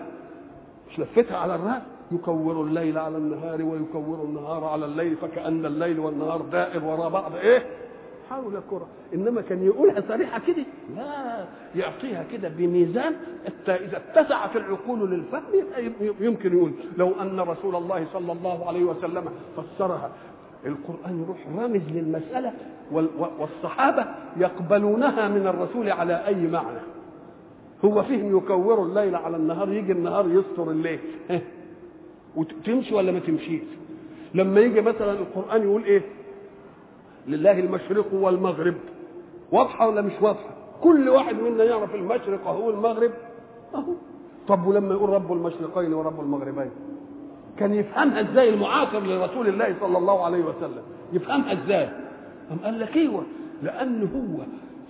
مش 0.90 1.00
لفتها 1.00 1.38
على 1.38 1.56
الرأس؟ 1.56 1.82
يكور 2.12 2.62
الليل 2.64 2.98
على 2.98 3.18
النهار 3.18 3.62
ويكور 3.62 4.24
النهار 4.24 4.64
على 4.64 4.86
الليل 4.86 5.16
فكأن 5.16 5.66
الليل 5.66 6.00
والنهار 6.00 6.42
دائر 6.42 6.86
وراء 6.86 7.10
بعض. 7.10 7.36
إيه؟ 7.36 7.66
حول 8.30 8.60
كرة. 8.70 8.88
إنما 9.14 9.42
كان 9.42 9.64
يقولها 9.64 10.02
صريحة 10.08 10.42
كده. 10.48 10.66
لا 10.96 11.46
يعطيها 11.76 12.26
كده 12.32 12.50
بميزان 12.50 13.16
إذا 13.68 14.02
اتسعت 14.06 14.56
العقول 14.56 15.12
للفهم 15.12 15.44
يمكن 16.20 16.58
يقول 16.58 16.72
لو 16.98 17.12
أن 17.22 17.40
رسول 17.40 17.76
الله 17.76 18.06
صلى 18.14 18.32
الله 18.32 18.68
عليه 18.68 18.84
وسلم 18.84 19.30
فسرها. 19.58 20.12
القرآن 20.66 21.24
يروح 21.24 21.38
رامز 21.58 21.82
للمسألة 21.90 22.54
والصحابة 23.40 24.06
يقبلونها 24.38 25.28
من 25.28 25.48
الرسول 25.48 25.90
على 25.90 26.26
أي 26.28 26.48
معنى. 26.48 26.80
هو 27.86 28.04
فيهم 28.04 28.38
يكوروا 28.38 28.86
الليل 28.86 29.16
على 29.16 29.38
النهار 29.38 29.70
يجي 29.70 29.92
النهار 29.92 30.28
يستر 30.30 30.72
الليل. 30.72 31.00
وتمشي 32.36 32.96
ولا 32.96 33.12
ما 33.12 33.20
تمشيش؟ 33.20 33.64
لما 34.34 34.60
يجي 34.60 34.82
مثلا 34.82 35.12
القرآن 35.12 35.64
يقول 35.64 35.84
إيه؟ 35.84 36.02
لله 37.28 37.60
المشرق 37.60 38.14
والمغرب. 38.14 38.76
واضحة 39.52 39.88
ولا 39.88 40.02
مش 40.02 40.14
واضحة؟ 40.22 40.56
كل 40.84 41.10
واحد 41.10 41.36
منا 41.36 41.64
يعرف 41.64 41.96
المشرق 41.96 42.48
وهو 42.48 42.70
المغرب 42.70 43.12
أهو. 43.76 43.94
طب 44.48 44.66
ولما 44.68 44.94
يقول 44.94 45.10
رب 45.10 45.34
المشرقين 45.34 45.94
ورب 45.94 46.20
المغربين؟ 46.20 46.70
كان 47.58 47.74
يفهمها 47.74 48.32
إزاي 48.32 48.50
المعاصر 48.50 49.00
لرسول 49.00 49.48
الله 49.48 49.76
صلى 49.80 49.98
الله 49.98 50.26
عليه 50.26 50.44
وسلم؟ 50.46 50.82
يفهمها 51.14 51.54
إزاي؟ 51.64 51.90
قام 52.50 52.60
قال 52.64 52.80
لك 52.80 52.96
إيوه؟ 52.98 53.24
لأن 53.64 54.02
هو 54.16 54.46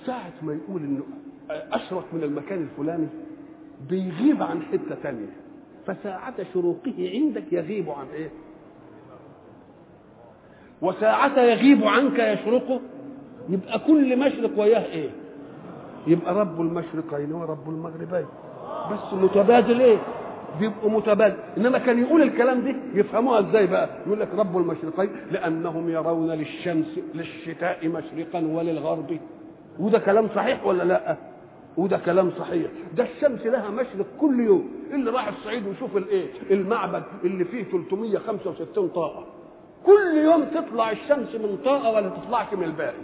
ساعة 0.06 0.34
ما 0.42 0.54
يقول 0.54 0.82
إنه 0.82 1.04
أشرق 1.50 2.06
من 2.14 2.24
المكان 2.24 2.62
الفلاني 2.64 3.08
بيغيب 3.90 4.44
عن 4.44 4.62
حتة 4.62 4.96
تانية. 5.04 5.30
فساعة 5.88 6.34
شروقه 6.54 7.12
عندك 7.14 7.54
يغيب 7.54 7.90
عن 7.90 8.06
إيه؟ 8.14 8.30
وساعة 10.82 11.40
يغيب 11.40 11.84
عنك 11.84 12.20
يشرقه. 12.20 12.80
يبقى 13.50 13.80
كل 13.80 14.20
مشرق 14.20 14.60
وياه 14.60 14.86
إيه؟ 14.86 15.10
يبقى 16.08 16.34
رب 16.36 16.62
المشرقين 16.62 17.32
ورب 17.32 17.70
المغربين. 17.70 18.26
بس 18.92 19.14
متبادل 19.14 19.82
إيه؟ 19.82 19.98
بيبقوا 20.60 20.90
متبادل. 20.90 21.38
إنما 21.58 21.78
كان 21.78 22.00
يقول 22.00 22.22
الكلام 22.22 22.62
ده 22.62 22.76
يفهموها 22.94 23.40
إزاي 23.40 23.68
بقى؟ 23.68 23.90
يقول 24.08 24.20
لك 24.20 24.28
رب 24.36 24.58
المشرقين 24.58 25.10
لأنهم 25.32 25.90
يرون 25.90 26.28
للشمس 26.32 27.00
للشتاء 27.16 27.88
مشرقا 27.88 28.40
وللغرب. 28.40 29.18
وده 29.80 30.00
كلام 30.00 30.28
صحيح 30.36 30.66
ولا 30.66 30.84
لأ؟ 30.84 31.18
وده 31.78 31.98
كلام 31.98 32.32
صحيح. 32.40 32.68
ده 32.98 33.04
الشمس 33.04 33.46
لها 33.46 33.70
مشرق 33.70 34.06
كل 34.22 34.40
يوم. 34.40 34.70
اللي 34.94 35.12
راح 35.12 35.28
الصعيد 35.28 35.68
ويشوف 35.68 35.98
الايه 35.98 36.26
المعبد 36.52 37.04
اللي 37.24 37.46
فيه 37.46 37.64
365 37.64 38.88
طاقة. 38.88 39.26
كل 39.88 40.18
يوم 40.18 40.44
تطلع 40.44 40.92
الشمس 40.92 41.36
من 41.36 41.58
طاقة 41.66 41.90
ولا 41.96 42.10
تطلعش 42.10 42.54
من 42.54 42.64
الباقي 42.64 43.04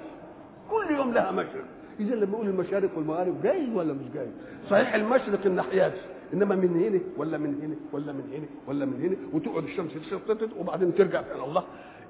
كل 0.72 0.96
يوم 0.96 1.14
لها 1.14 1.32
مشرق. 1.32 1.66
إذا 2.00 2.16
لما 2.16 2.32
يقول 2.34 2.48
المشارق 2.48 2.90
والمغارب 2.98 3.42
جاي 3.44 3.68
ولا 3.76 3.94
مش 3.94 4.06
جاي؟ 4.14 4.28
صحيح 4.70 4.94
المشرق 4.94 5.40
الناحيات 5.46 5.94
إنما 6.34 6.56
من 6.56 6.84
هنا 6.84 7.00
ولا 7.18 7.38
من 7.38 7.60
هنا 7.64 7.76
ولا 7.94 8.12
من 8.14 8.24
هنا 8.34 8.46
ولا 8.68 8.86
من 8.86 9.02
هنا 9.02 9.16
وتقعد 9.34 9.64
الشمس 9.64 9.92
تشتت 9.94 10.50
وبعدين 10.60 10.96
ترجع 10.96 11.20
إلى 11.20 11.44
الله. 11.44 11.64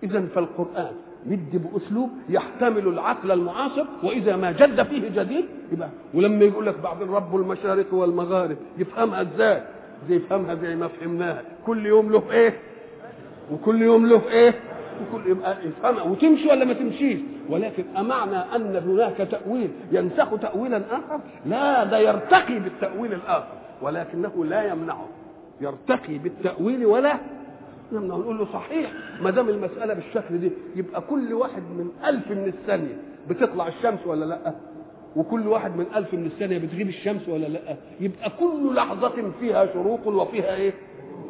إذا 0.04 0.26
فالقرآن 0.36 0.92
مدي 1.26 1.58
بأسلوب 1.58 2.10
يحتمل 2.30 2.88
العقل 2.88 3.32
المعاصر 3.32 3.86
وإذا 4.04 4.36
ما 4.36 4.52
جد 4.52 4.84
فيه 4.84 5.10
جديد 5.10 5.46
يبقى 5.72 5.90
ولما 6.14 6.46
يقول 6.46 6.66
لك 6.66 6.80
بعض 6.80 7.04
رب 7.04 7.36
المشارق 7.36 7.94
والمغارب 7.94 8.58
يفهمها 8.78 9.22
إزاي؟ 9.22 9.64
زي 10.10 10.16
يفهمها؟ 10.16 10.56
زي 10.56 10.76
ما 10.76 10.88
فهمناها؟ 10.88 11.42
كل 11.66 11.86
يوم 11.86 12.12
له 12.12 12.32
إيه؟ 12.32 12.54
وكل 13.52 13.82
يوم 13.82 14.06
له 14.06 14.22
إيه؟ 14.30 14.54
وكل 15.02 15.30
يبقى 15.30 15.58
يفهمها. 15.68 16.04
وتمشي 16.04 16.48
ولا 16.50 16.66
ما 16.66 16.74
تمشيش؟ 16.74 17.20
ولكن 17.50 17.84
أمعنى 17.98 18.38
أن 18.56 18.76
هناك 18.76 19.18
تأويل 19.32 19.70
ينسخ 19.92 20.40
تأويلا 20.42 20.82
آخر؟ 20.92 21.20
لا 21.46 21.84
ده 21.84 22.00
يرتقي 22.00 22.60
بالتأويل 22.60 23.14
الآخر. 23.14 23.54
ولكنه 23.82 24.46
لا 24.46 24.64
يمنعه. 24.72 25.08
يرتقي 25.62 26.18
بالتأويل 26.18 26.86
ولا 26.86 27.18
يمنعه. 27.92 28.18
نقول 28.18 28.38
له 28.38 28.46
صحيح. 28.54 28.92
ما 29.22 29.32
دام 29.32 29.50
المسألة 29.50 29.94
بالشكل 29.94 30.40
دي 30.40 30.52
يبقى 30.76 31.02
كل 31.02 31.34
واحد 31.34 31.62
من 31.62 31.90
ألف 32.06 32.32
من 32.32 32.48
الثانية. 32.48 32.98
بتطلع 33.30 33.68
الشمس 33.68 34.00
ولا 34.08 34.26
لأ؟ 34.26 34.54
وكل 35.16 35.48
واحد 35.48 35.76
من 35.78 35.86
ألف 35.96 36.14
من 36.14 36.26
الثانية 36.26 36.58
بتغيب 36.58 36.88
الشمس 36.88 37.30
ولا 37.30 37.46
لأ؟ 37.48 37.76
يبقى 38.00 38.30
كل 38.40 38.76
لحظة 38.76 39.32
فيها 39.40 39.66
شروق 39.74 40.08
وفيها 40.08 40.56
إيه؟ 40.56 40.74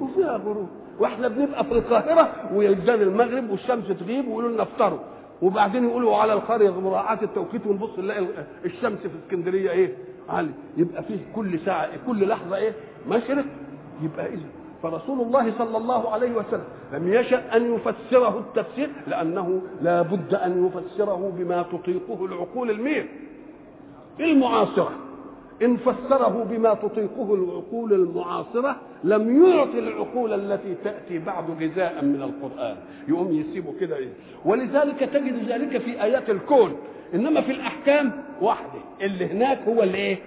وفيها 0.02 0.38
غروب. 0.38 0.68
وإحنا 1.00 1.28
بنبقى 1.28 1.64
في 1.64 1.72
القاهرة 1.72 2.30
ويجان 2.54 3.02
المغرب 3.02 3.50
والشمس 3.50 3.88
تغيب 3.88 4.28
ويقولوا 4.28 4.50
لنا 4.50 4.64
افطروا. 4.64 5.00
وبعدين 5.42 5.84
يقولوا 5.90 6.16
على 6.16 6.34
القرية 6.34 6.80
مراعاة 6.82 7.20
التوقيت 7.24 7.68
ونبص 7.68 8.00
نلاقي 8.00 8.26
الشمس 8.66 9.00
في 9.00 9.10
اسكندرية 9.26 9.72
إيه؟ 9.72 9.94
عالي 10.30 10.52
يبقى 10.78 11.04
فيه 11.04 11.20
كل 11.36 11.60
ساعة 11.60 11.90
كل 12.08 12.28
لحظة 12.28 12.56
إيه؟ 12.56 12.74
مشرق. 13.10 13.46
يبقى 14.04 14.26
اذا 14.28 14.46
فرسول 14.84 15.22
الله 15.22 15.54
صلى 15.58 15.78
الله 15.78 16.10
عليه 16.12 16.32
وسلم 16.32 16.64
لم 16.94 17.14
يشأ 17.14 17.56
أن 17.58 17.74
يفسره 17.76 18.40
التفسير 18.40 18.90
لأنه 19.08 19.62
لا 19.82 20.02
بد 20.02 20.34
أن 20.36 20.66
يفسره 20.68 21.34
بما 21.38 21.62
تطيقه 21.62 22.26
العقول 22.26 22.70
المير. 22.72 23.10
المعاصرة. 24.20 24.92
إن 25.62 25.78
فسره 25.78 26.48
بما 26.50 26.74
تطيقه 26.74 27.34
العقول 27.36 27.94
المعاصرة 27.94 28.76
لم 29.04 29.46
يعطي 29.46 29.80
العقول 29.80 30.34
التي 30.34 30.76
تأتي 30.84 31.20
بعد 31.20 31.44
غذاء 31.62 32.06
من 32.06 32.22
القرآن. 32.22 32.76
يقوم 33.08 33.32
يسيبه 33.32 33.74
كده. 33.80 33.96
إيه 33.98 34.10
ولذلك 34.46 35.00
تجد 35.00 35.50
ذلك 35.50 35.78
في 35.78 36.04
آيات 36.04 36.30
الكون. 36.30 36.76
إنما 37.14 37.42
في 37.42 37.52
الأحكام 37.52 38.12
وحده 38.42 38.80
اللي 39.02 39.26
هناك 39.26 39.60
هو 39.68 39.84
اللي 39.84 39.98
إيه 39.98 40.18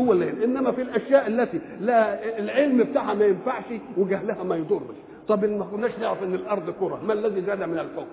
هو 0.00 0.12
اللي 0.12 0.30
هنا. 0.30 0.44
إنما 0.44 0.72
في 0.72 0.82
الأشياء 0.82 1.26
التي 1.28 1.60
لا 1.80 2.24
العلم 2.38 2.82
بتاعها 2.84 3.14
ما 3.14 3.24
ينفعش 3.24 3.64
وجهلها 3.96 4.42
ما 4.42 4.56
يضرش. 4.56 4.96
طب 5.28 5.44
ما 5.44 5.64
كناش 5.64 5.90
نعرف 6.00 6.22
إن 6.22 6.34
الأرض 6.34 6.70
كرة 6.80 7.00
ما 7.06 7.12
الذي 7.12 7.40
زاد 7.42 7.62
من 7.62 7.78
الحكم 7.78 8.06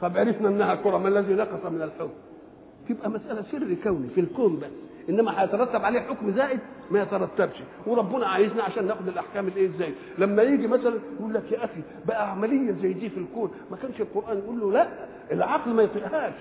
طب 0.00 0.16
عرفنا 0.18 0.48
إنها 0.48 0.74
كرة 0.74 0.98
ما 0.98 1.08
الذي 1.08 1.34
نقص 1.34 1.66
من 1.70 1.82
الحكم 1.82 2.10
تبقى 2.88 3.10
مسألة 3.10 3.42
سر 3.52 3.74
كوني 3.84 4.08
في 4.14 4.20
الكون 4.20 4.56
بس. 4.56 4.66
إنما 5.10 5.42
هيترتب 5.42 5.84
عليه 5.84 6.00
حكم 6.00 6.30
زائد 6.36 6.58
ما 6.90 7.02
يترتبش. 7.02 7.56
وربنا 7.86 8.26
عايزنا 8.26 8.62
عشان 8.62 8.86
ناخد 8.86 9.08
الأحكام 9.08 9.48
الإيه 9.48 9.68
إزاي. 9.68 9.92
لما 10.18 10.42
يجي 10.42 10.66
مثلا 10.66 10.94
يقول 11.18 11.34
لك 11.34 11.52
يا 11.52 11.64
أخي 11.64 11.80
بقى 12.06 12.30
عملية 12.30 12.72
زي 12.82 12.92
دي 12.92 13.08
في 13.10 13.18
الكون. 13.18 13.50
ما 13.70 13.76
كانش 13.76 14.00
القرآن 14.00 14.38
يقول 14.38 14.60
له 14.60 14.72
لا 14.72 14.88
العقل 15.32 15.70
ما 15.70 15.82
يطيقهاش. 15.82 16.34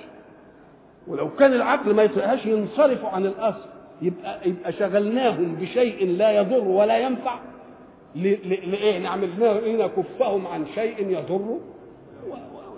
ولو 1.07 1.29
كان 1.35 1.53
العقل 1.53 1.93
ما 1.95 2.03
يطيقهاش 2.03 2.45
ينصرفوا 2.45 3.09
عن 3.09 3.25
الأصل. 3.25 3.69
يبقى 4.01 4.49
يبقى 4.49 4.71
شغلناهم 4.71 5.55
بشيء 5.55 6.07
لا 6.17 6.31
يضر 6.31 6.63
ولا 6.67 6.97
ينفع. 6.97 7.35
لإيه؟ 8.15 8.99
نعمل 8.99 9.43
إيه 9.43 9.85
نكفهم 9.85 10.47
عن 10.47 10.65
شيء 10.75 11.07
يضر 11.09 11.57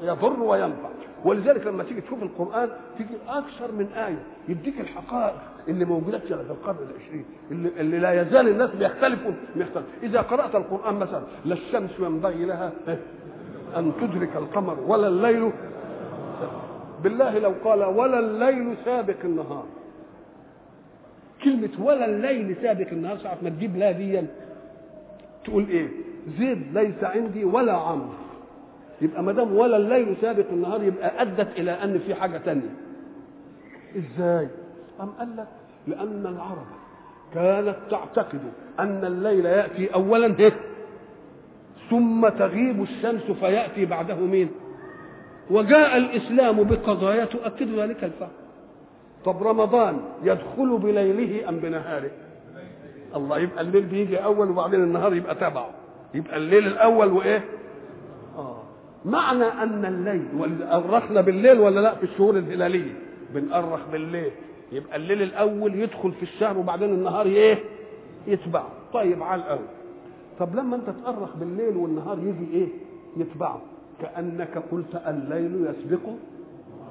يضر 0.04 0.40
وينفع. 0.44 0.90
ولذلك 1.26 1.68
لما 1.68 1.84
تيجي 1.84 2.02
تشوف 2.02 2.24
القرآن 2.24 2.70
تيجي 2.98 3.10
أكثر 3.28 3.72
من 3.72 3.88
آية 3.96 4.20
يديك 4.50 4.80
الحقائق 4.80 5.36
اللي 5.68 5.86
موجودة 5.86 6.20
في 6.20 6.34
القرن 6.34 6.76
العشرين 6.90 7.26
اللي, 7.52 7.70
اللي 7.80 8.00
لا 8.00 8.22
يزال 8.22 8.48
الناس 8.48 8.70
بيختلفوا 8.70 9.32
بيختلف 9.56 9.86
إذا 10.04 10.22
قرأت 10.22 10.56
القرآن 10.56 10.96
مثلا 10.96 11.22
لا 11.46 11.54
الشمس 11.54 11.90
ينبغي 12.00 12.46
لها 12.46 12.72
أن 13.78 13.92
تدرك 14.02 14.36
القمر 14.36 14.78
ولا 14.88 15.08
الليل. 15.08 15.52
بالله 17.04 17.40
لو 17.40 17.54
قال 17.64 17.84
ولا 17.84 18.20
الليل 18.20 18.76
سابق 18.86 19.16
النهار. 19.24 19.66
كلمة 21.44 21.70
ولا 21.80 22.06
الليل 22.06 22.56
سابق 22.62 22.88
النهار 22.92 23.18
ساعة 23.18 23.38
ما 23.42 23.50
تجيب 23.50 23.78
لا 23.78 23.92
دي 23.92 24.22
تقول 25.46 25.70
إيه؟ 25.70 25.88
زيد 26.40 26.78
ليس 26.78 27.04
عندي 27.04 27.44
ولا 27.44 27.74
عمرو. 27.74 28.10
يبقى 29.02 29.24
ما 29.24 29.32
دام 29.32 29.56
ولا 29.56 29.78
الليل 29.78 30.16
سابق 30.22 30.46
النهار 30.52 30.84
يبقى 30.84 31.22
أدت 31.22 31.60
إلى 31.60 31.72
أن 31.72 32.00
في 32.00 32.16
حاجة 32.16 32.38
تانية. 32.38 32.74
إزاي؟ 33.98 34.48
أم 35.02 35.10
قال 35.20 35.38
لك؟ 35.38 35.48
لأن 35.88 36.26
العرب 36.26 36.66
كانت 37.34 37.76
تعتقد 37.92 38.40
أن 38.80 39.06
الليل 39.06 39.46
يأتي 39.46 39.94
اولا 39.94 40.36
هيك 40.40 40.54
ثم 41.90 42.30
تغيب 42.30 42.82
الشمس 42.84 43.32
فيأتي 43.40 43.86
بعده 43.86 44.16
مين؟ 44.16 44.50
وجاء 45.52 45.98
الإسلام 45.98 46.64
بقضايا 46.64 47.26
تؤكد 47.26 47.80
ذلك 47.80 48.04
الفهم. 48.04 48.30
طب 49.26 49.44
رمضان 49.44 50.00
يدخل 50.24 50.78
بليله 50.78 51.50
أم 51.50 51.58
بنهاره؟ 51.60 52.12
الله 53.16 53.38
يبقى 53.40 53.62
الليل 53.62 53.84
بيجي 53.84 54.18
أول 54.24 54.50
وبعدين 54.50 54.84
النهار 54.84 55.14
يبقى 55.14 55.36
تبعه. 55.36 55.70
يبقى 56.14 56.38
الليل 56.38 56.68
الأول 56.68 57.08
وإيه؟ 57.08 57.44
معنى 59.06 59.44
أن 59.44 59.86
الليل 59.86 60.64
أرخنا 60.64 61.22
بالليل 61.22 61.60
ولا 61.60 61.80
لا؟ 61.80 61.96
في 61.96 62.04
الشهور 62.04 62.38
الهلالية. 62.38 62.94
بنأرخ 63.34 63.80
بالليل. 63.92 64.32
يبقى 64.72 64.96
الليل 64.96 65.22
الأول 65.22 65.76
يدخل 65.76 66.12
في 66.12 66.24
الشهر 66.24 66.58
وبعدين 66.58 66.90
النهار 66.90 67.26
إيه؟ 67.26 67.58
يتبعه. 68.28 68.70
طيب 68.94 69.24
على 69.24 69.42
الأول. 69.42 69.66
طب 70.40 70.56
لما 70.56 70.76
أنت 70.76 70.90
تأرخ 71.06 71.36
بالليل 71.38 71.78
والنهار 71.78 72.18
يجي 72.20 72.54
إيه؟ 72.54 72.68
يتبعه. 73.18 73.62
كأنك 74.02 74.64
قلت 74.72 75.02
الليل 75.08 75.66
يسبق 75.70 76.10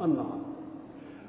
النهار. 0.05 0.39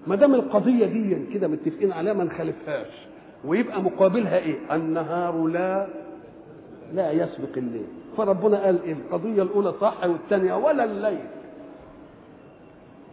ما 0.07 0.15
دام 0.15 0.35
القضية 0.35 0.85
دي 0.85 1.33
كده 1.33 1.47
متفقين 1.47 1.91
عليها 1.91 2.13
ما 2.13 2.23
نخالفهاش. 2.23 3.07
ويبقى 3.45 3.81
مقابلها 3.81 4.37
إيه؟ 4.37 4.75
النهار 4.75 5.47
لا 5.47 5.87
لا 6.93 7.11
يسبق 7.11 7.57
الليل. 7.57 7.87
فربنا 8.17 8.63
قال 8.65 8.83
إيه؟ 8.83 8.93
القضية 8.93 9.43
الأولى 9.43 9.73
صح 9.81 10.05
والثانية 10.05 10.53
ولا 10.53 10.83
الليل. 10.83 11.19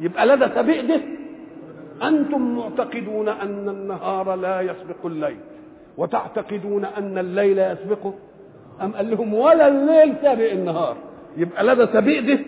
يبقى 0.01 0.27
لدى 0.27 0.49
سبيق 0.55 0.85
ده. 0.85 1.01
أنتم 2.09 2.57
معتقدون 2.57 3.29
أن 3.29 3.69
النهار 3.69 4.35
لا 4.35 4.61
يسبق 4.61 5.07
الليل. 5.07 5.39
وتعتقدون 5.97 6.85
أن 6.85 7.19
الليل 7.19 7.59
يسبقه 7.59 8.15
أم 8.83 8.93
قال 8.93 9.11
لهم 9.11 9.35
ولا 9.35 9.69
الليل 9.69 10.15
سابق 10.23 10.51
النهار؟ 10.53 10.97
يبقى 11.37 11.65
لدى 11.65 11.87
سبيق 11.87 12.27
ده 12.27 12.39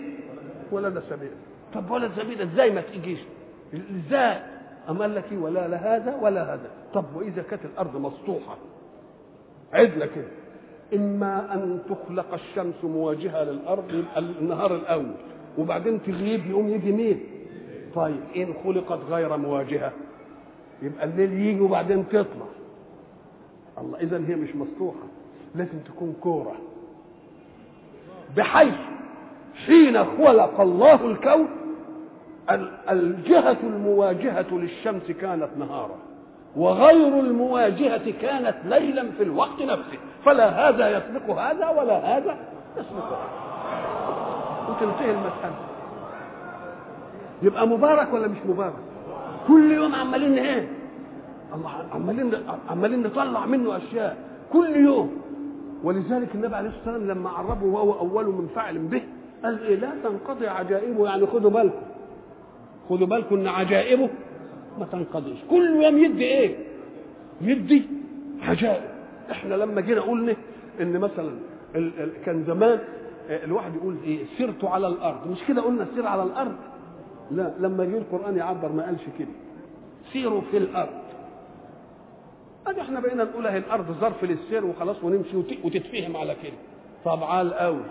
ولدى 0.72 1.00
سبيق 1.10 1.30
طب 1.74 1.90
ولا 1.90 2.10
سبيق 2.16 2.38
ده 2.38 2.44
إزاي 2.44 2.70
ما 2.70 2.80
تجيش 2.80 3.18
إزاي؟ 3.74 4.38
أم 4.90 5.02
قال 5.02 5.14
لك 5.14 5.24
إيه؟ 5.32 5.38
ولا 5.38 5.68
لهذا 5.68 6.18
ولا 6.22 6.54
هذا. 6.54 6.70
طب 6.94 7.04
وإذا 7.16 7.42
كانت 7.42 7.64
الأرض 7.64 7.96
مسطوحة. 7.96 8.56
عدلة 9.72 10.06
كده. 10.06 10.28
إما 10.94 11.55
أن 11.55 11.79
تخلق 11.88 12.35
الشمس 12.35 12.85
مواجهة 12.85 13.44
للأرض 13.44 13.94
يبقى 13.94 14.18
النهار 14.18 14.74
الأول 14.76 15.12
وبعدين 15.59 16.03
تغيب 16.03 16.46
يقوم 16.50 16.68
يجي 16.68 16.92
مين 16.92 17.20
طيب 17.94 18.20
إن 18.37 18.55
خلقت 18.64 18.98
غير 19.11 19.37
مواجهة 19.37 19.92
يبقى 20.83 21.05
الليل 21.05 21.33
يجي 21.33 21.61
وبعدين 21.61 22.09
تطلع. 22.09 22.46
الله 23.79 23.98
إذا 23.98 24.22
هي 24.29 24.37
مش 24.37 24.57
مسطوحة 24.57 25.07
لازم 25.55 25.79
تكون 25.79 26.14
كورة. 26.20 26.53
بحيث 28.37 28.74
حين 29.66 30.05
خلق 30.05 30.61
الله 30.61 31.07
الكون 31.07 31.48
الجهة 32.90 33.57
المواجهة 33.62 34.46
للشمس 34.53 35.03
كانت 35.20 35.48
نهارا. 35.59 35.96
وغير 36.56 37.20
المواجهة 37.20 38.10
كانت 38.22 38.54
ليلا 38.64 39.10
في 39.10 39.22
الوقت 39.22 39.62
نفسه. 39.62 39.98
فلا 40.24 40.68
هذا 40.68 40.90
يسبق 40.90 41.38
هذا 41.38 41.68
ولا 41.68 42.16
هذا 42.16 42.36
يسبق 42.76 43.04
هذا. 43.04 43.30
وتنتهي 44.68 45.10
المسألة. 45.10 45.54
يبقى 47.42 47.66
مبارك 47.68 48.12
ولا 48.12 48.28
مش 48.28 48.38
مبارك؟ 48.48 48.74
كل 49.48 49.72
يوم 49.72 49.94
عمالين 49.94 50.38
إيه؟ 50.38 50.68
الله 51.54 51.70
عمالين 51.94 52.32
عمالين 52.70 53.02
نطلع 53.02 53.46
منه 53.46 53.76
أشياء. 53.76 54.16
كل 54.52 54.76
يوم. 54.76 55.16
ولذلك 55.84 56.28
النبي 56.34 56.56
عليه 56.56 56.68
الصلاة 56.68 56.94
والسلام 56.94 57.18
لما 57.18 57.30
عربه 57.30 57.66
وهو 57.66 57.92
أول 57.98 58.26
منفعل 58.26 58.78
به 58.78 59.02
قال 59.44 59.62
إيه 59.62 59.76
لا 59.76 59.90
تنقضي 60.04 60.48
عجائبه 60.48 61.04
يعني 61.06 61.26
خدوا 61.26 61.50
بالكم. 61.50 61.82
خدوا 62.88 63.06
بالكم 63.06 63.36
إن 63.36 63.46
عجائبه 63.48 64.08
ما 64.81 64.87
تنقضيش. 64.87 65.38
كل 65.51 65.83
يوم 65.83 65.99
يدي 65.99 66.25
إيه؟ 66.25 66.57
يدي 67.40 67.83
عجائب 68.43 68.83
إحنا 69.31 69.55
لما 69.55 69.81
جينا 69.81 70.01
قلنا 70.01 70.37
إن 70.81 70.99
مثلا 70.99 71.31
ال 71.75 72.01
ال 72.03 72.11
كان 72.27 72.45
زمان 72.45 72.79
الواحد 73.31 73.75
يقول 73.75 73.97
إيه؟ 74.05 74.25
سرت 74.38 74.64
على 74.64 74.87
الأرض. 74.87 75.31
مش 75.31 75.38
كده 75.49 75.62
قلنا 75.62 75.87
سير 75.95 76.07
على 76.07 76.23
الأرض؟ 76.23 76.57
لا 77.31 77.55
لما 77.61 77.85
جه 77.85 77.99
القرآن 77.99 78.37
يعبر 78.37 78.73
ما 78.73 78.85
قالش 78.87 79.03
كده. 79.19 79.29
سيروا 80.12 80.40
في 80.51 80.57
الأرض. 80.57 81.01
ادي 82.66 82.81
إحنا 82.81 83.01
بقينا 83.01 83.25
نقول 83.25 83.47
أهي 83.47 83.59
الأرض 83.59 83.87
ظرف 84.01 84.25
للسير 84.25 84.64
وخلاص 84.64 85.05
ونمشي 85.05 85.37
وتتفهم 85.64 86.16
على 86.16 86.37
كده. 86.43 86.53
طب 87.05 87.25
عال 87.25 87.55
قوي 87.55 87.83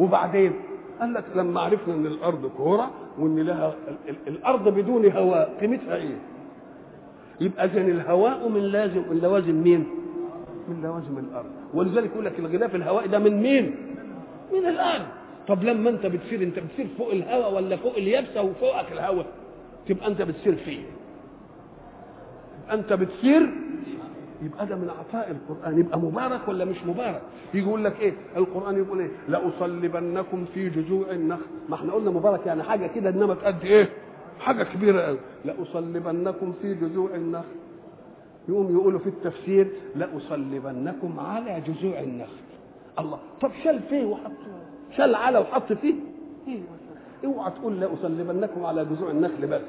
وبعدين؟ 0.00 0.52
قال 1.00 1.14
لك 1.14 1.24
لما 1.34 1.60
عرفنا 1.60 1.94
إن 1.94 2.06
الأرض 2.06 2.46
كورة 2.56 2.90
وإن 3.18 3.38
لها 3.40 3.74
الأرض 4.28 4.68
بدون 4.68 5.10
هواء 5.12 5.56
قيمتها 5.60 5.96
إيه؟ 5.96 6.18
يبقى 7.40 7.64
اذا 7.64 7.80
الهواء 7.80 8.48
من 8.48 8.60
لازم 8.60 9.02
من 9.10 9.18
لوازم 9.22 9.54
مين؟ 9.62 9.86
من 10.68 10.82
لوازم 10.82 11.18
الأرض. 11.18 11.50
ولذلك 11.74 12.10
يقول 12.12 12.24
لك 12.24 12.38
الغلاف 12.38 12.74
الهوائي 12.74 13.08
ده 13.08 13.18
من 13.18 13.42
مين؟ 13.42 13.74
من 14.52 14.66
الأرض. 14.66 15.06
طب 15.48 15.62
لما 15.64 15.90
أنت 15.90 16.06
بتسير 16.06 16.42
أنت 16.42 16.58
بتسير 16.58 16.86
فوق 16.98 17.10
الهواء 17.10 17.54
ولا 17.54 17.76
فوق 17.76 17.96
اليابسة 17.96 18.42
وفوقك 18.42 18.92
الهواء؟ 18.92 19.26
تبقى 19.88 20.06
أنت 20.06 20.22
بتسير 20.22 20.56
فين؟ 20.56 20.84
أنت 22.72 22.92
بتسير 22.92 23.50
يبقى 24.42 24.66
ده 24.66 24.76
من 24.76 24.90
عطاء 24.90 25.30
القرآن. 25.30 25.78
يبقى 25.78 25.98
مبارك 25.98 26.48
ولا 26.48 26.64
مش 26.64 26.76
مبارك؟ 26.86 27.22
يقول 27.54 27.84
لك 27.84 28.00
إيه؟ 28.00 28.12
القرآن 28.36 28.76
يقول 28.78 29.00
إيه؟ 29.00 29.10
لأصلبنكم 29.28 30.44
في 30.54 30.68
جذوع 30.68 31.10
النخل. 31.10 31.42
ما 31.68 31.74
إحنا 31.74 31.92
قلنا 31.92 32.10
مبارك 32.10 32.46
يعني 32.46 32.62
حاجة 32.62 32.86
كده 32.86 33.10
إنما 33.10 33.34
تأدي 33.34 33.66
إيه؟ 33.66 33.88
حاجة 34.40 34.62
كبيرة 34.62 35.00
قوي. 35.00 35.18
لأصلبنكم 35.44 36.52
في 36.62 36.74
جذوع 36.74 37.14
النخل. 37.14 37.56
يقوم 38.48 38.76
يقولوا 38.76 38.98
في 39.00 39.06
التفسير 39.06 39.68
لأصلبنكم 39.96 41.20
على 41.20 41.62
جذوع 41.66 42.00
النخل. 42.00 42.46
الله 42.98 43.18
طب 43.40 43.50
شال 43.64 43.80
فيه 43.82 44.04
وحط 44.04 44.32
شال 44.96 45.14
على 45.14 45.38
وحط 45.38 45.72
فيه. 45.72 45.94
اوعى 47.24 47.50
تقول 47.50 47.80
لأصلبنكم 47.80 48.64
على 48.64 48.84
جذوع 48.84 49.10
النخل 49.10 49.46
بس. 49.46 49.60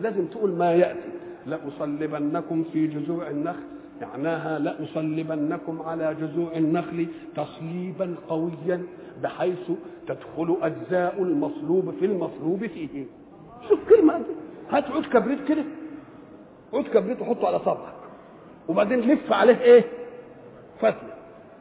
لازم 0.00 0.26
تقول 0.26 0.50
ما 0.50 0.72
يأتي. 0.72 1.10
لأصلبنكم 1.46 2.64
في 2.72 2.86
جذوع 2.86 3.30
النخل. 3.30 3.62
معناها 4.02 4.58
لأصلبنكم 4.58 5.82
على 5.82 6.16
جذوع 6.20 6.56
النخل 6.56 7.06
تصليبا 7.36 8.14
قويا 8.28 8.82
بحيث 9.22 9.70
تدخل 10.06 10.56
أجزاء 10.62 11.22
المصلوب 11.22 11.94
في 12.00 12.04
المصلوب 12.04 12.66
فيه. 12.66 13.04
شوف 13.68 13.78
كلمة 13.88 14.18
دي 14.18 14.24
هات 14.70 14.84
عود 14.90 15.06
كبريت 15.06 15.44
كده. 15.48 15.64
عود 16.74 16.88
كبريت 16.88 17.20
وحطه 17.20 17.46
على 17.46 17.58
صبعك 17.58 17.94
وبعدين 18.68 19.00
لف 19.00 19.32
عليه 19.32 19.60
إيه؟ 19.60 19.84
فتلة. 20.78 21.12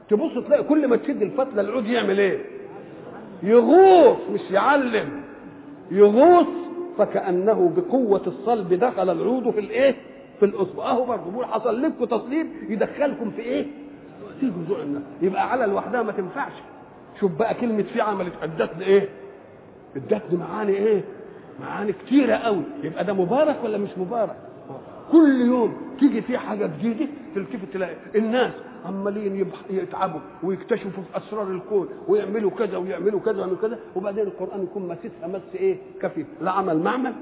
تبص 0.09 0.45
تلاقي 0.47 0.63
كل 0.63 0.87
ما 0.87 0.95
تشد 0.95 1.21
الفتلة 1.21 1.61
العود 1.61 1.85
يعمل 1.85 2.19
إيه؟ 2.19 2.39
يغوص 3.43 4.17
مش 4.33 4.51
يعلم. 4.51 5.21
يغوص 5.91 6.47
فكأنه 6.97 7.73
بقوة 7.77 8.21
الصلب 8.27 8.73
دخل 8.73 9.09
العود 9.09 9.49
في 9.49 9.59
الإيه؟ 9.59 9.95
في 10.39 10.45
الاصبع 10.45 10.89
أهو 10.89 11.05
برضه 11.05 11.29
بيقول 11.31 11.45
حصل 11.45 11.81
لكم 11.81 12.05
تصليب 12.05 12.47
يدخلكم 12.69 13.31
في 13.31 13.41
إيه؟ 13.41 13.65
في 14.39 14.49
جذوع 14.49 14.81
النخل 14.81 15.03
يبقى 15.21 15.51
على 15.51 15.65
لوحدها 15.65 16.03
ما 16.03 16.11
تنفعش. 16.11 16.51
شوف 17.19 17.31
بقى 17.31 17.53
كلمة 17.53 17.83
في 17.83 18.01
عملت 18.01 18.33
ادتنا 18.43 18.85
إيه؟ 18.85 19.09
ادتنا 19.95 20.39
معاني 20.39 20.71
إيه؟ 20.73 21.01
معاني 21.61 21.93
كتيرة 21.93 22.35
قوي. 22.35 22.63
يبقى 22.83 23.03
ده 23.05 23.13
مبارك 23.13 23.55
ولا 23.63 23.77
مش 23.77 23.89
مبارك؟ 23.97 24.35
كل 25.11 25.41
يوم 25.41 25.77
تيجي 25.99 26.21
فيه 26.21 26.37
حاجة 26.37 26.65
جديدة 26.65 27.07
تلتفت 27.35 27.73
تلاقي 27.73 27.95
الناس 28.15 28.51
عمالين 28.85 29.47
يتعبوا 29.69 30.19
ويكتشفوا 30.43 31.03
في 31.03 31.17
أسرار 31.17 31.51
الكون 31.51 31.87
ويعملوا 32.07 32.51
كذا 32.51 32.77
ويعملوا 32.77 33.19
كذا 33.19 33.37
ويعملوا 33.37 33.57
كذا. 33.61 33.79
وبعدين 33.95 34.23
القرآن 34.23 34.63
يكون 34.63 34.87
ماسسها 34.87 35.27
مس 35.27 35.55
إيه؟ 35.55 35.77
كفي. 36.01 36.25
لا 36.41 36.51
عمل 36.51 36.77
معمل 36.79 37.13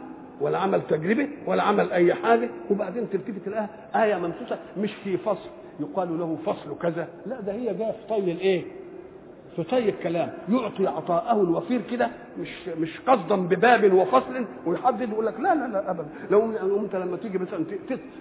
ولا 0.42 0.58
عمل 0.58 0.82
تجربة 0.90 1.28
ولا 1.48 1.64
عمل 1.64 1.92
أي 1.92 2.14
حاجة. 2.14 2.50
وبعدين 2.72 3.10
تلتفت 3.10 3.46
تلاقيها 3.46 3.70
آية 3.96 4.16
ممسوسه 4.16 4.60
مش 4.78 4.94
في 5.04 5.18
فصل. 5.18 5.50
يقال 5.80 6.20
له 6.20 6.38
فصل 6.46 6.78
كذا. 6.82 7.08
لا 7.26 7.42
ده 7.42 7.54
هي 7.54 7.74
جاية 7.74 7.92
في 7.92 8.08
طي 8.10 8.32
الإيه؟ 8.32 8.64
طي 9.58 9.90
الكلام. 9.90 10.30
يعطي 10.50 10.88
عطاءه 10.88 11.42
الوفير 11.42 11.82
كده 11.92 12.10
مش 12.40 12.68
مش 12.68 13.00
قصدا 13.08 13.36
بباب 13.36 13.94
وفصل 13.94 14.46
ويحدد 14.66 15.10
يقول 15.10 15.26
لك 15.26 15.40
لا 15.40 15.56
لا 15.56 15.68
لا 15.68 15.92
ابدا. 15.92 16.06
لو 16.32 16.80
أنت 16.80 16.96
لما 16.96 17.18
تيجي 17.18 17.38
مثلا 17.38 17.64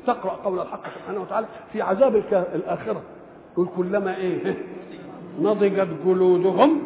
تقرأ 0.07 0.31
قول 0.31 0.61
الحق 0.61 0.83
سبحانه 0.99 1.21
وتعالى 1.21 1.47
في 1.73 1.83
عذاب 1.83 2.17
الآخرة 2.55 3.03
يقول 3.53 3.69
كلما 3.77 4.17
إيه؟ 4.17 4.55
نضجت 5.41 5.89
جلودهم 6.07 6.81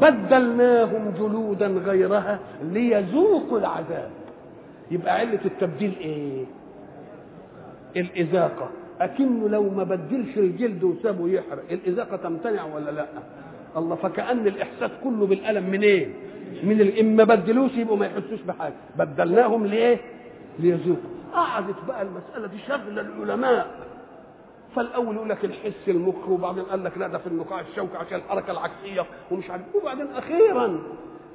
بدلناهم 0.00 1.12
جلودا 1.18 1.66
غيرها 1.66 2.38
ليذوقوا 2.62 3.58
العذاب. 3.58 4.10
يبقى 4.90 5.18
علة 5.18 5.40
التبديل 5.44 5.94
إيه؟ 6.00 6.44
الإذاقة. 7.96 8.68
أكنه 9.00 9.48
لو 9.48 9.70
ما 9.70 9.84
بدلش 9.84 10.38
الجلد 10.38 10.84
وسابه 10.84 11.28
يحرق 11.28 11.64
الإذاقة 11.70 12.16
تمتنع 12.16 12.64
ولا 12.74 12.90
لأ؟ 12.90 13.06
الله 13.78 13.96
فكأن 13.96 14.46
الإحساس 14.46 14.90
كله 15.04 15.26
بالألم 15.26 15.70
من 15.70 15.82
إيه 15.82 16.08
من 16.62 17.16
ما 17.16 17.24
بدلوش 17.24 17.72
يبقوا 17.76 17.96
ما 17.96 18.06
يحسوش 18.06 18.40
بحاجة. 18.42 18.74
بدلناهم 18.98 19.66
لإيه؟ 19.66 19.98
ليذوقوا. 20.58 21.02
قعدت 21.32 21.76
بقى 21.88 22.02
المسألة 22.02 22.46
دي 22.46 22.58
شغلة 22.68 23.00
العلماء 23.00 23.88
فالأول 24.76 25.14
يقول 25.16 25.28
لك 25.28 25.44
الحس 25.44 25.88
المخ 25.88 26.28
وبعدين 26.28 26.64
قال 26.64 26.84
لك 26.84 26.98
لا 26.98 27.08
ده 27.08 27.18
في 27.18 27.26
النقاع 27.26 27.60
الشوكي 27.60 27.96
عشان 27.96 28.16
الحركة 28.18 28.50
العكسية 28.50 29.06
ومش 29.30 29.50
عارف 29.50 29.62
وبعدين 29.74 30.06
أخيرا 30.06 30.78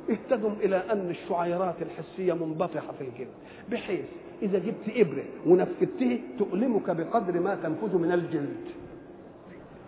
اهتدوا 0.10 0.50
إلى 0.64 0.76
أن 0.92 1.10
الشعيرات 1.10 1.76
الحسية 1.82 2.34
منبطحة 2.34 2.94
في 3.00 3.04
الجلد. 3.04 3.28
بحيث 3.72 4.06
إذا 4.42 4.60
جبت 4.60 4.90
إبرة 4.96 5.24
ونفذته 5.48 6.20
تؤلمك 6.40 6.90
بقدر 6.90 7.40
ما 7.40 7.56
تنفذ 7.56 7.98
من 7.98 8.12
الجلد. 8.12 8.58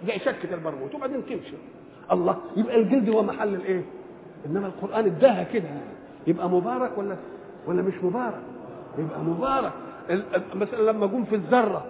زي 0.07 0.19
شكة 0.19 0.53
البرغوث 0.53 0.95
وبعدين 0.95 1.25
تمشي. 1.25 1.53
الله. 2.11 2.37
يبقى 2.57 2.75
الجلد 2.81 3.09
هو 3.09 3.23
محل 3.23 3.55
الإيه؟ 3.55 3.81
إنما 4.45 4.67
القرآن 4.67 5.05
اداها 5.05 5.43
كده 5.43 5.69
يبقى 6.27 6.49
مبارك 6.49 6.97
ولا 6.97 7.15
ولا 7.67 7.81
مش 7.81 7.93
مبارك؟ 8.03 8.41
يبقى 8.97 9.19
مبارك. 9.19 9.71
مثلا 10.55 10.91
لما 10.91 11.05
جم 11.05 11.23
في 11.23 11.35
الذرة 11.35 11.85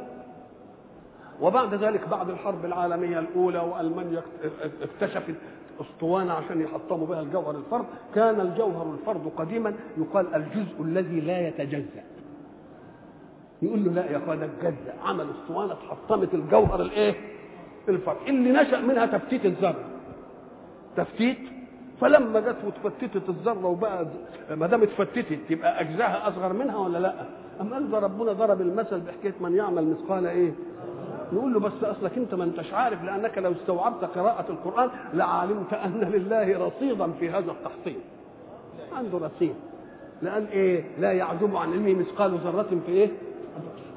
وبعد 1.42 1.74
ذلك 1.74 2.08
بعد 2.10 2.30
الحرب 2.30 2.66
العالمية 2.66 3.20
الأولى 3.20 3.60
وألمانيا 3.60 4.22
اكتشفت 4.82 5.36
أسطوانة 5.82 6.34
عشان 6.34 6.62
يحطموا 6.62 7.08
بها 7.08 7.22
الجوهر 7.22 7.56
الفرد 7.56 7.86
كان 8.16 8.40
الجوهر 8.42 8.94
الفرد 8.94 9.32
قديما 9.38 9.74
يقال 9.98 10.36
الجزء 10.36 10.82
الذي 10.82 11.20
لا 11.20 11.48
يتجزأ. 11.48 12.04
يقول 13.62 13.84
له 13.86 13.92
لا 13.92 14.12
يا 14.12 14.18
أخوان 14.18 14.42
اتجزا 14.44 14.94
عمل 15.06 15.26
أسطوانة 15.30 15.74
اتحطمت 15.74 16.34
الجوهر 16.34 16.82
الإيه؟ 16.82 17.16
الفرد. 17.90 18.18
اللي 18.28 18.52
نشأ 18.52 18.82
منها 18.82 19.06
تفتيت 19.06 19.46
الذرة. 19.46 19.84
تفتيت 20.98 21.38
فلما 22.02 22.40
جت 22.40 22.56
وتفتتت 22.68 23.30
الذرة 23.30 23.66
وبقى 23.66 24.06
ما 24.56 24.68
دام 24.68 24.84
اتفتتت 24.84 25.40
يبقى 25.50 25.82
اجزاها 25.82 26.28
أصغر 26.30 26.54
منها 26.54 26.78
ولا 26.78 26.98
لأ؟ 26.98 27.14
أم 27.62 27.74
قال 27.74 27.92
ده 27.92 28.00
ربنا 28.00 28.34
ضرب 28.34 28.62
المثل 28.62 29.00
بحكاية 29.00 29.34
من 29.40 29.56
يعمل 29.56 29.88
مثقال 29.88 30.28
إيه؟ 30.28 30.52
نقول 31.34 31.54
له 31.54 31.60
بس 31.60 31.84
أصلك 31.84 32.18
أنت 32.18 32.34
ما 32.36 32.44
أنتش 32.44 32.74
عارف 32.74 33.04
لأنك 33.04 33.38
لو 33.38 33.52
استوعبت 33.52 34.04
قراءة 34.04 34.46
القرآن 34.50 34.90
لعلمت 35.14 35.74
أن 35.74 36.00
لله 36.00 36.66
رصيدا 36.68 37.12
في 37.20 37.30
هذا 37.30 37.52
التحطيم. 37.52 37.98
عنده 38.98 39.18
رصيد. 39.18 39.56
لأن 40.22 40.46
إيه؟ 40.46 40.84
لا 41.00 41.12
يعزب 41.12 41.56
عن 41.56 41.72
علمه 41.72 41.94
مثقال 41.94 42.32
ذرة 42.38 42.78
في 42.86 42.92
إيه؟ 42.92 43.10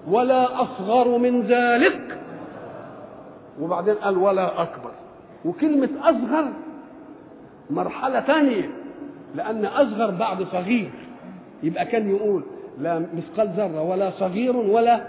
ولا 0.09 0.63
أصغر 0.63 1.19
من 1.19 1.43
ذلك. 1.43 2.19
وبعدين 3.61 3.95
قال 3.95 4.19
ولا 4.19 4.63
أكبر. 4.63 4.91
وكلمة 5.45 5.89
أصغر 6.03 6.53
مرحلة 7.71 8.21
ثانية 8.21 8.71
لأن 9.35 9.65
أصغر 9.65 10.11
بعد 10.11 10.43
صغير. 10.43 10.91
يبقى 11.63 11.85
كان 11.85 12.11
يقول 12.17 12.43
لا 12.79 12.99
مثقال 12.99 13.49
ذرة 13.57 13.83
ولا 13.83 14.11
صغير 14.11 14.57
ولا 14.57 15.01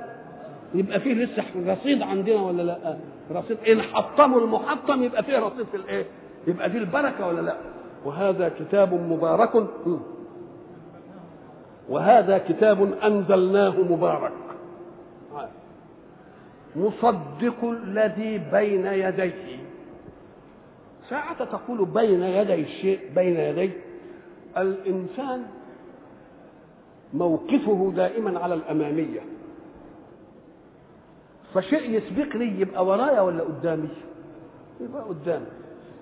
يبقى 0.75 0.99
فيه 0.99 1.13
لسه 1.13 1.43
رصيد 1.67 2.01
عندنا 2.01 2.41
ولا 2.41 2.61
لا؟ 2.61 2.97
رصيد 3.31 3.57
إن 3.69 3.81
حطموا 3.81 4.41
المحطم 4.41 5.03
يبقى 5.03 5.23
فيه 5.23 5.39
رصيد 5.39 5.65
في 5.65 5.77
الإيه؟ 5.77 6.05
يبقى 6.47 6.69
دي 6.69 6.77
البركة 6.77 7.27
ولا 7.27 7.41
لا؟ 7.41 7.55
وهذا 8.05 8.51
كتاب 8.59 8.93
مبارك. 8.93 9.67
وهذا 11.89 12.37
كتاب 12.37 12.93
أنزلناه 13.03 13.81
مبارك. 13.81 14.31
مصدق 16.75 17.63
الذي 17.63 18.37
بين 18.51 18.85
يديه. 18.85 19.58
ساعة 21.09 21.43
تقول 21.45 21.85
بين 21.85 22.23
يدي 22.23 22.53
الشيء 22.53 22.99
بين 23.15 23.37
يدي. 23.37 23.71
الإنسان 24.57 25.41
موقفه 27.13 27.91
دائما 27.95 28.39
على 28.39 28.53
الأمامية. 28.53 29.19
فشيء 31.53 31.89
يسبقني 31.89 32.59
يبقى 32.61 32.85
ورايا 32.85 33.21
ولا 33.21 33.41
قدامي؟ 33.43 33.89
يبقى 34.81 35.03
قدامي. 35.03 35.45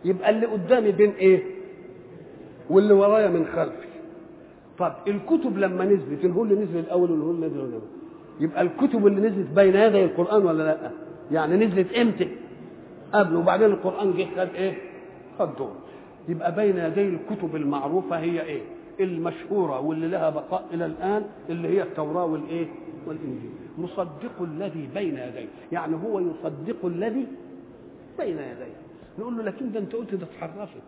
يبقى 0.05 0.29
اللي 0.29 0.45
قدامي 0.45 0.91
بين 0.91 1.11
إيه؟ 1.11 1.43
واللي 2.69 2.93
ورايا 2.93 3.27
من 3.27 3.45
خلفي. 3.45 3.87
طب 4.79 4.93
الكتب 5.07 5.57
لما 5.57 5.85
نزلت 5.85 6.25
هو 6.25 6.43
اللي 6.43 6.55
نزل 6.55 6.79
الأول 6.79 7.11
واللي 7.11 7.25
هو 7.25 7.31
اللي 7.31 7.47
نزل 7.47 7.59
الأول. 7.59 7.81
يبقى 8.39 8.61
الكتب 8.61 9.07
اللي 9.07 9.29
نزلت 9.29 9.47
بين 9.55 9.75
يدي 9.75 10.03
القرآن 10.03 10.45
ولا 10.45 10.63
لأ؟ 10.63 10.91
يعني 11.31 11.65
نزلت 11.65 11.93
إمتى؟ 11.93 12.27
قبل 13.13 13.35
وبعدين 13.35 13.67
القرآن 13.67 14.13
جه 14.17 14.25
خد 14.37 14.55
إيه؟ 14.55 14.73
خد 15.39 15.55
دور 15.55 15.73
يبقى 16.29 16.55
بين 16.55 16.77
يدي 16.77 17.07
الكتب 17.07 17.55
المعروفة 17.55 18.19
هي 18.19 18.41
إيه؟ 18.41 18.61
المشهورة 18.99 19.79
واللي 19.79 20.07
لها 20.07 20.29
بقاء 20.29 20.65
إلى 20.73 20.85
الآن 20.85 21.23
اللي 21.49 21.67
هي 21.67 21.83
التوراة 21.83 22.25
والإيه؟ 22.25 22.67
والإنجيل. 23.07 23.49
مصدق 23.77 24.41
الذي 24.41 24.89
بين 24.95 25.17
يديه 25.17 25.47
يعني 25.71 25.95
هو 25.95 26.19
يصدق 26.19 26.85
الذي 26.85 27.27
بين 28.19 28.37
يديه. 28.37 28.75
نقول 29.19 29.37
له 29.37 29.43
لكن 29.43 29.71
ده 29.71 29.79
أنت 29.79 29.95
قلت 29.95 30.15
ده 30.15 30.25
اتحرفت. 30.25 30.81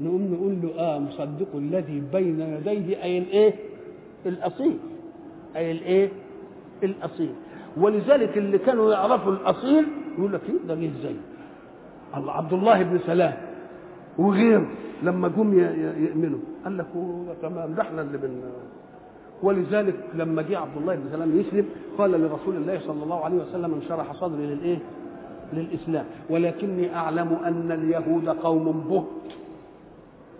نقوم 0.00 0.34
نقول 0.34 0.58
له 0.62 0.80
آه 0.80 0.98
مصدق 0.98 1.48
الذي 1.56 2.02
بين 2.12 2.40
يديه 2.40 3.02
أي 3.02 3.18
الإيه؟ 3.18 3.54
الأصيل. 4.26 4.78
أي 5.56 5.70
الإيه؟ 5.72 6.08
الأصيل. 6.82 7.32
ولذلك 7.76 8.38
اللي 8.38 8.58
كانوا 8.58 8.92
يعرفوا 8.92 9.32
الأصيل 9.32 9.84
يقول 10.18 10.32
لك 10.32 10.40
إيه؟ 10.48 10.68
ده 10.68 10.74
جه 10.74 10.90
إزاي 11.00 11.16
عبد 12.14 12.52
الله 12.52 12.82
بن 12.82 12.98
سلام. 13.06 13.32
وغيره 14.18 14.66
لما 15.02 15.28
جم 15.28 15.58
يؤمنوا. 15.98 16.38
قال 16.64 16.78
لك 16.78 16.86
تمام 17.42 17.74
ده 17.74 17.82
إحنا 17.82 18.02
اللي 18.02 18.18
بن 18.18 18.40
ولذلك 19.42 19.94
لما 20.14 20.42
جه 20.42 20.58
عبد 20.58 20.76
الله 20.76 20.94
بن 20.94 21.08
سلام 21.12 21.40
يسلم 21.40 21.66
قال 21.98 22.10
لرسول 22.10 22.56
الله 22.56 22.80
صلى 22.86 23.02
الله 23.02 23.24
عليه 23.24 23.36
وسلم 23.36 23.74
انشرح 23.74 24.12
صدري 24.12 24.46
للإيه؟ 24.46 24.78
للإسلام. 25.52 26.04
ولكني 26.30 26.96
أعلم 26.96 27.32
أن 27.44 27.72
اليهود 27.72 28.28
قوم 28.28 28.84
بهت 28.90 29.32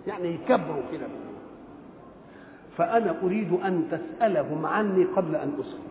يعني 0.07 0.33
يكبروا 0.33 0.83
كده. 0.91 1.07
فأنا 2.77 3.15
أريد 3.23 3.53
أن 3.53 3.83
تسألهم 3.91 4.65
عني 4.65 5.03
قبل 5.03 5.35
أن 5.35 5.51
اسلم 5.59 5.89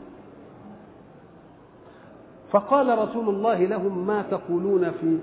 فقال 2.50 2.98
رسول 2.98 3.28
الله 3.28 3.64
لهم 3.64 4.06
ما 4.06 4.22
تقولون 4.22 4.90
في 4.90 5.18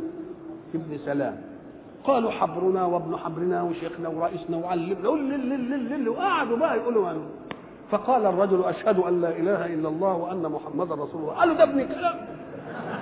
ابن 0.75 0.97
سلام. 1.06 1.38
قالوا 2.04 2.32
حبرنا 2.32 2.86
وابن 2.86 3.17
حبرنا 3.17 3.62
وشيخنا 3.62 4.10
ورئيسنا 4.10 4.58
وعلمنا. 4.58 5.10
وقعدوا 6.10 6.58
بقى 6.58 6.78
يقولوا 6.78 7.08
عنه 7.08 7.25
فقال 7.91 8.25
الرجل 8.25 8.63
أشهد 8.63 8.99
أن 8.99 9.21
لا 9.21 9.30
إله 9.30 9.65
إلا 9.65 9.89
الله 9.89 10.13
وأن 10.15 10.41
محمدا 10.51 10.95
رسول 10.95 11.21
الله. 11.21 11.34
قالوا 11.34 11.56
ده 11.56 11.63
ابن 11.63 11.88
كلام. 11.88 12.15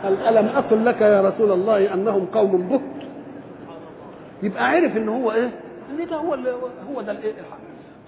قال 0.04 0.38
ألم 0.38 0.47
أقل 0.47 0.86
لك 0.86 1.02
يا 1.02 1.21
رسول 1.21 1.52
الله 1.52 1.93
أنهم 1.93 2.26
قوم 2.26 2.67
بهت 2.67 3.08
يبقى 4.43 4.69
عرف 4.69 4.97
إن 4.97 5.10
هو 5.10 5.32
إيه؟ 5.32 5.52
إن 5.91 6.08
ده 6.10 6.15
هو 6.15 6.34
هو 6.93 7.02
ده 7.02 7.12
الإيه؟ 7.12 7.32
الحق. 7.39 7.58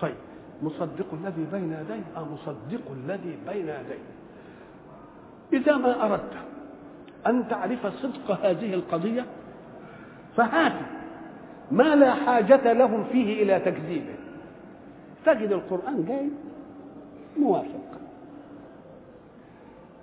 طيب 0.01 0.15
مصدق 0.63 1.05
الذي 1.13 1.45
بين 1.51 1.73
يديه 1.81 2.03
آه 2.17 2.25
مصدق 2.33 2.81
الذي 2.91 3.37
بين 3.47 3.67
يديه 3.69 4.03
إذا 5.53 5.77
ما 5.77 6.05
أردت 6.05 6.33
أن 7.27 7.47
تعرف 7.47 7.87
صدق 7.87 8.31
هذه 8.45 8.73
القضية 8.73 9.25
فهات 10.37 10.73
ما 11.71 11.95
لا 11.95 12.13
حاجة 12.13 12.73
لهم 12.73 13.03
فيه 13.11 13.43
إلى 13.43 13.59
تكذيبه. 13.59 14.15
تجد 15.25 15.51
القرآن 15.51 16.05
جاي 16.07 16.29
موافق. 17.37 17.85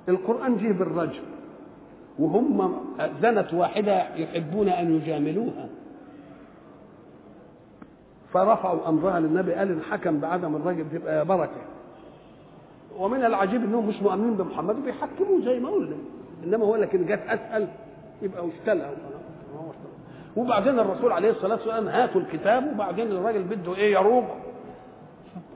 القرآن 0.08 0.56
جه 0.56 0.72
بالرجل 0.72 1.22
وهم 2.18 2.78
زنت 3.22 3.54
واحدة 3.54 4.16
يحبون 4.16 4.68
أن 4.68 4.96
يجاملوها. 4.96 5.68
فرفعوا 8.32 8.88
أمرها 8.88 9.20
للنبي 9.20 9.54
قال 9.54 9.68
إن 9.70 9.82
حكم 9.82 10.20
بعدم 10.20 10.56
الرجل 10.56 10.84
تبقى 10.92 11.24
بركة. 11.24 11.62
ومن 12.98 13.24
العجيب 13.24 13.64
إنهم 13.64 13.88
مش 13.88 14.02
مؤمنين 14.02 14.34
بمحمد 14.34 14.78
وبيحكموه 14.78 15.44
زي 15.44 15.60
ما 15.60 15.68
قلنا. 15.68 15.96
إنما 16.44 16.64
هو 16.64 16.76
لكن 16.76 17.06
جت 17.06 17.20
أسأل 17.28 17.68
يبقى 18.22 18.46
واشتلها 18.46 18.90
وبعدين 20.36 20.78
الرسول 20.78 21.12
عليه 21.12 21.30
الصلاة 21.30 21.54
والسلام 21.54 21.88
هاتوا 21.88 22.20
الكتاب 22.20 22.72
وبعدين 22.74 23.06
الراجل 23.12 23.42
بده 23.42 23.74
إيه 23.76 23.92
يروق 23.92 24.24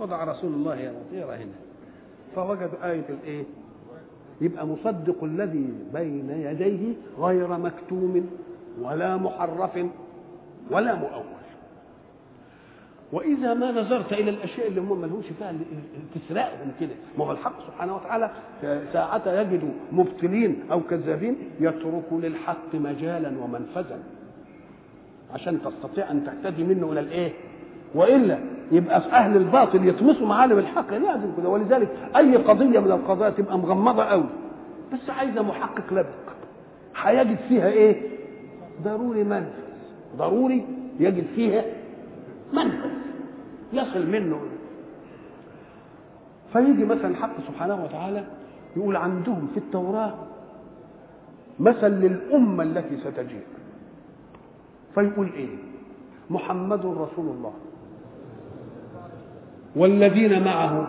وضع 0.00 0.24
رسول 0.24 0.52
الله 0.52 0.76
يرى 1.12 1.36
هنا 1.36 1.52
فوجدوا 2.34 2.90
آية 2.90 3.04
الإيه؟ 3.08 3.44
يبقى 4.40 4.66
مصدق 4.66 5.24
الذي 5.24 5.68
بين 5.94 6.30
يديه 6.30 6.94
غير 7.18 7.48
مكتوم 7.48 8.30
ولا 8.82 9.16
محرف 9.16 9.78
ولا 10.70 10.94
مؤول. 10.94 11.36
وإذا 13.12 13.54
ما 13.54 13.70
نظرت 13.70 14.12
إلى 14.12 14.30
الأشياء 14.30 14.68
اللي 14.68 14.80
هم 14.80 15.00
ملهوش 15.00 15.24
فيها 15.38 15.54
تسرقهم 16.14 16.72
كده. 16.80 16.90
ما 17.18 17.24
هو 17.24 17.32
الحق 17.32 17.66
سبحانه 17.66 17.96
وتعالى 17.96 18.30
ساعة 18.92 19.22
يجد 19.40 19.72
مبطلين 19.92 20.62
أو 20.72 20.80
كذابين 20.80 21.36
يترك 21.60 22.12
للحق 22.12 22.74
مجالا 22.74 23.28
ومنفذا. 23.44 23.98
عشان 25.34 25.58
تستطيع 25.62 26.10
أن 26.10 26.24
تهتدي 26.26 26.64
منه 26.64 26.92
إلى 26.92 27.00
الإيه؟ 27.00 27.32
وإلا 27.94 28.38
يبقى 28.72 29.00
في 29.00 29.08
أهل 29.12 29.36
الباطل 29.36 29.88
يطمسوا 29.88 30.26
معالم 30.26 30.58
الحق. 30.58 30.92
لازم 30.92 31.36
كده. 31.36 31.48
ولذلك 31.48 31.88
أي 32.16 32.36
قضية 32.36 32.80
من 32.80 32.90
القضايا 32.92 33.30
تبقى 33.30 33.58
مغمضة 33.58 34.04
قوي. 34.04 34.26
بس 34.92 35.10
عايزة 35.10 35.42
محقق 35.42 35.92
لبق. 35.92 36.06
هيجد 36.96 37.36
فيها 37.48 37.68
إيه؟ 37.68 38.02
ضروري 38.84 39.24
منفذ. 39.24 39.50
ضروري 40.16 40.66
يجد 41.00 41.26
فيها 41.34 41.64
منفذ. 42.52 42.90
يصل 43.72 44.06
منه. 44.06 44.40
فيجي 46.52 46.84
مثلا 46.84 47.08
الحق 47.08 47.32
سبحانه 47.48 47.84
وتعالى 47.84 48.24
يقول 48.76 48.96
عندهم 48.96 49.48
في 49.54 49.60
التوراة 49.60 50.14
مثل 51.60 51.88
للأمة 51.88 52.62
التي 52.62 52.96
ستجيء. 52.96 53.42
فيقول 54.96 55.28
إيه؟ 55.36 55.48
محمد 56.30 56.80
رسول 56.86 57.26
الله. 57.36 57.52
والذين 59.76 60.44
معه 60.44 60.88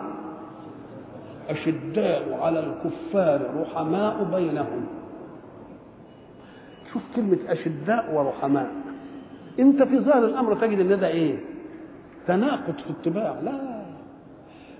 أشداء 1.48 2.38
على 2.42 2.60
الكفار 2.60 3.40
رحماء 3.60 4.24
بينهم. 4.34 4.86
شوف 6.92 7.02
كلمة 7.16 7.38
أشداء 7.48 8.14
ورحماء. 8.14 8.70
أنت 9.58 9.82
في 9.82 9.98
ظاهر 9.98 10.24
الأمر 10.24 10.54
تجد 10.54 10.78
إن 10.80 11.00
ده 11.00 11.08
إيه؟ 11.08 11.36
تناقض 12.26 12.74
في 12.84 12.90
الطباع. 12.90 13.40
لا. 13.44 13.82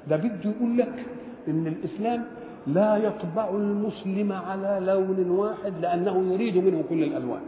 ده 0.08 0.16
بده 0.16 0.50
يقول 0.50 0.78
لك 0.78 1.04
إن 1.48 1.66
الإسلام 1.66 2.24
لا 2.66 2.96
يطبع 2.96 3.48
المسلم 3.48 4.32
على 4.32 4.78
لون 4.82 5.30
واحد 5.30 5.72
لأنه 5.80 6.32
يريد 6.32 6.56
منه 6.56 6.84
كل 6.88 7.02
الألوان. 7.02 7.40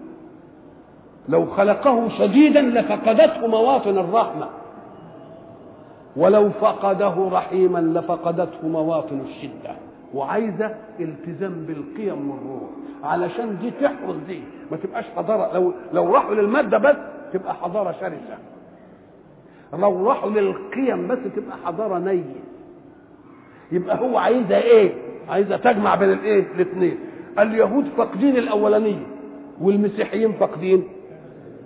لو 1.29 1.47
خلقه 1.47 2.09
شديدا 2.09 2.61
لفقدته 2.63 3.47
مواطن 3.47 3.99
الرحمة. 3.99 4.47
ولو 6.17 6.51
فقده 6.51 7.29
رحيما 7.33 7.79
لفقدته 7.79 8.69
مواطن 8.69 9.21
الشدة. 9.21 9.77
وعايزة 10.15 10.75
التزام 11.01 11.53
بالقيم 11.69 12.31
والروح. 12.31 12.71
علشان 13.03 13.59
دي 13.61 13.71
تحرس 13.71 14.17
دي. 14.27 14.41
ما 14.71 14.77
تبقاش 14.77 15.05
حضارة. 15.17 15.55
لو 15.55 15.73
لو 15.93 16.15
راحوا 16.15 16.35
للمادة 16.35 16.79
بس 16.79 16.97
تبقى 17.33 17.55
حضارة 17.55 17.93
شرسة. 18.01 18.39
لو 19.79 20.07
راحوا 20.09 20.31
للقيم 20.31 21.09
بس 21.09 21.19
تبقى 21.37 21.57
حضارة 21.65 21.99
نية. 21.99 22.41
يبقى 23.73 24.01
هو 24.01 24.19
عايزة 24.19 24.57
إيه؟ 24.57 24.93
عايزة 25.29 25.57
تجمع 25.57 25.95
بين 25.95 26.13
الإيه؟ 26.13 26.45
الاثنين 26.55 26.99
اليهود 27.39 27.85
فاقدين 27.97 28.37
الأولانية 28.37 29.07
والمسيحيين 29.61 30.33
فاقدين. 30.33 30.85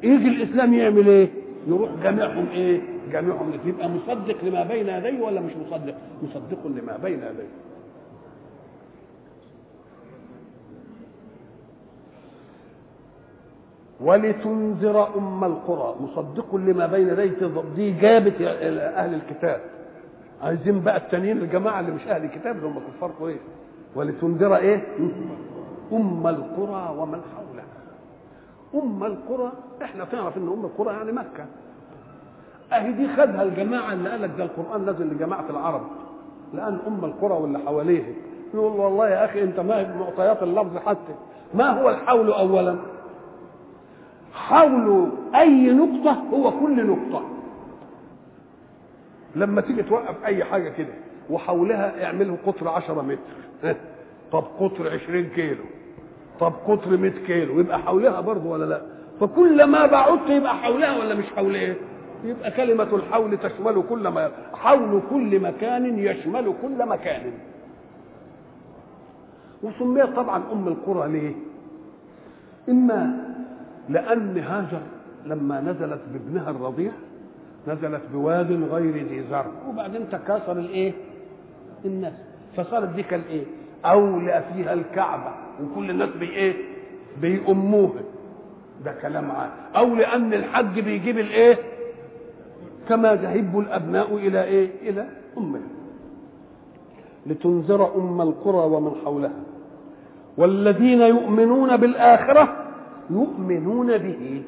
يجي 0.05 0.29
الإسلام 0.29 0.75
يعمل 0.75 1.07
إيه؟ 1.09 1.29
يروح 1.69 1.91
جامعهم 2.03 2.47
إيه؟ 2.53 2.81
جامعهم 3.13 3.53
يبقى 3.67 3.89
مصدق 3.89 4.45
لما 4.45 4.65
بين 4.65 4.89
يديه 4.89 5.21
ولا 5.25 5.41
مش 5.41 5.53
مصدق؟ 5.67 5.95
مصدق 6.23 6.67
لما 6.67 6.97
بين 7.03 7.19
يديه. 7.19 7.49
ولتنذر 14.01 15.19
أم 15.19 15.45
القرى. 15.45 15.95
مصدق 16.01 16.55
لما 16.55 16.87
بين 16.87 17.09
يديه. 17.09 17.63
دي 17.77 17.91
جابت 17.91 18.41
أهل 18.41 19.15
الكتاب. 19.15 19.61
عايزين 20.43 20.81
بقى 20.81 20.97
التانيين 20.97 21.39
الجماعة 21.39 21.81
اللي 21.81 21.93
مش 21.93 22.07
أهل 22.09 22.25
الكتاب 22.25 22.57
اللي 22.57 22.67
هم 22.67 22.79
كفار 22.79 23.11
قريش 23.21 23.39
ولتنذر 23.95 24.57
إيه؟ 24.57 24.83
أم 25.93 26.27
القرى 26.27 26.97
ومن 26.99 27.21
حولها. 27.37 27.64
أم 28.83 29.05
القرى 29.05 29.53
إحنا 29.83 30.05
تعرف 30.05 30.37
إن 30.37 30.49
أم 30.49 30.65
القرى 30.65 30.93
يعني 30.97 31.13
مكة. 31.13 31.47
أهي 32.73 32.93
دي 32.93 33.09
خدها 33.09 33.43
الجماعة 33.43 33.93
اللي 33.93 34.11
قال 34.11 34.23
لك 34.23 34.31
ده 34.39 34.45
القرآن 34.45 34.85
نازل 34.87 35.07
لجماعة 35.07 35.51
العرب. 35.51 35.83
لأن 36.55 36.79
أم 36.87 37.05
القرى 37.05 37.35
واللي 37.35 37.59
حواليها 37.59 38.09
يقول 38.55 38.81
والله 38.81 39.09
يا 39.09 39.25
أخي 39.25 39.43
أنت 39.43 39.61
ما 39.61 39.97
معطيات 39.99 40.43
اللفظ 40.43 40.77
حتى. 40.77 41.15
ما 41.55 41.81
هو 41.83 41.91
الحول 41.91 42.33
اولا؟ 42.33 42.77
حول 44.35 45.09
أي 45.35 45.73
نقطة 45.73 46.23
هو 46.35 46.51
كل 46.51 46.87
نقطة. 46.87 47.23
لما 49.37 49.61
تيجي 49.61 49.83
توقف 49.83 50.25
أي 50.25 50.45
حاجة 50.45 50.69
كده 50.69 50.95
وحولها 51.31 52.05
اعمله 52.05 52.37
قطر 52.47 52.69
10 52.69 53.03
متر. 53.03 53.77
طب 54.33 54.45
قطر 54.61 54.91
20 54.93 55.25
كيلو. 55.25 55.65
طب 56.41 56.53
قطر 56.67 56.97
100 56.97 57.11
كيلو 57.11 57.61
يبقى 57.61 57.79
حولها 57.79 58.21
برضه 58.21 58.49
ولا 58.51 58.65
لا؟ 58.65 58.83
فكل 59.21 59.65
ما 59.65 59.87
بعدت 59.87 60.31
يبقى 60.31 60.55
حولها 60.55 60.99
ولا 60.99 61.15
مش 61.15 61.25
حولها؟ 61.37 61.75
يبقى 62.25 62.51
كلمة 62.51 62.95
الحول 62.97 63.39
تشمل 63.39 63.83
كل 63.89 64.09
ما 64.09 64.31
حول 64.55 65.03
كل 65.11 65.41
مكان 65.41 65.99
يشمل 65.99 66.55
كل 66.63 66.89
مكان. 66.89 67.33
وسميت 69.63 70.07
طبعا 70.17 70.43
أم 70.53 70.69
القرى 70.69 71.13
ليه؟ 71.13 71.35
إما 72.69 73.25
لأن 73.89 74.39
هاجر 74.39 74.81
لما 75.27 75.61
نزلت 75.61 76.01
بابنها 76.13 76.51
الرضيع 76.51 76.93
نزلت 77.69 78.03
بواد 78.13 78.53
غير 78.73 78.95
ذي 79.07 79.25
زرع. 79.31 79.47
وبعدين 79.69 80.01
تكاثر 80.13 80.53
الإيه؟ 80.53 80.93
الناس. 81.85 82.13
فصارت 82.57 82.89
دي 82.89 83.03
كالايه 83.03 83.45
أولى 83.85 84.45
فيها 84.55 84.73
الكعبة 84.73 85.31
وكل 85.63 85.91
الناس 85.91 86.09
بي 86.09 86.31
إيه؟ 86.31 86.55
بيأموها 87.21 88.03
ده 88.85 88.93
كلام 89.03 89.31
عام. 89.31 89.51
أو 89.77 89.95
لأن 89.95 90.35
الحج 90.35 90.81
بيجيب 90.81 91.19
الإيه؟ 91.19 91.59
كما 92.89 93.13
يهب 93.13 93.59
الأبناء 93.59 94.17
إلى 94.17 94.45
إيه؟ 94.45 94.91
إلى 94.91 95.07
أمهم. 95.39 95.63
لتنذر 97.27 97.95
أم 97.97 98.21
القرى 98.21 98.67
ومن 98.67 98.93
حولها. 99.05 99.43
والذين 100.39 101.01
يؤمنون 101.01 101.77
بالآخرة 101.77 102.57
يؤمنون 103.11 103.99
به. 103.99 104.43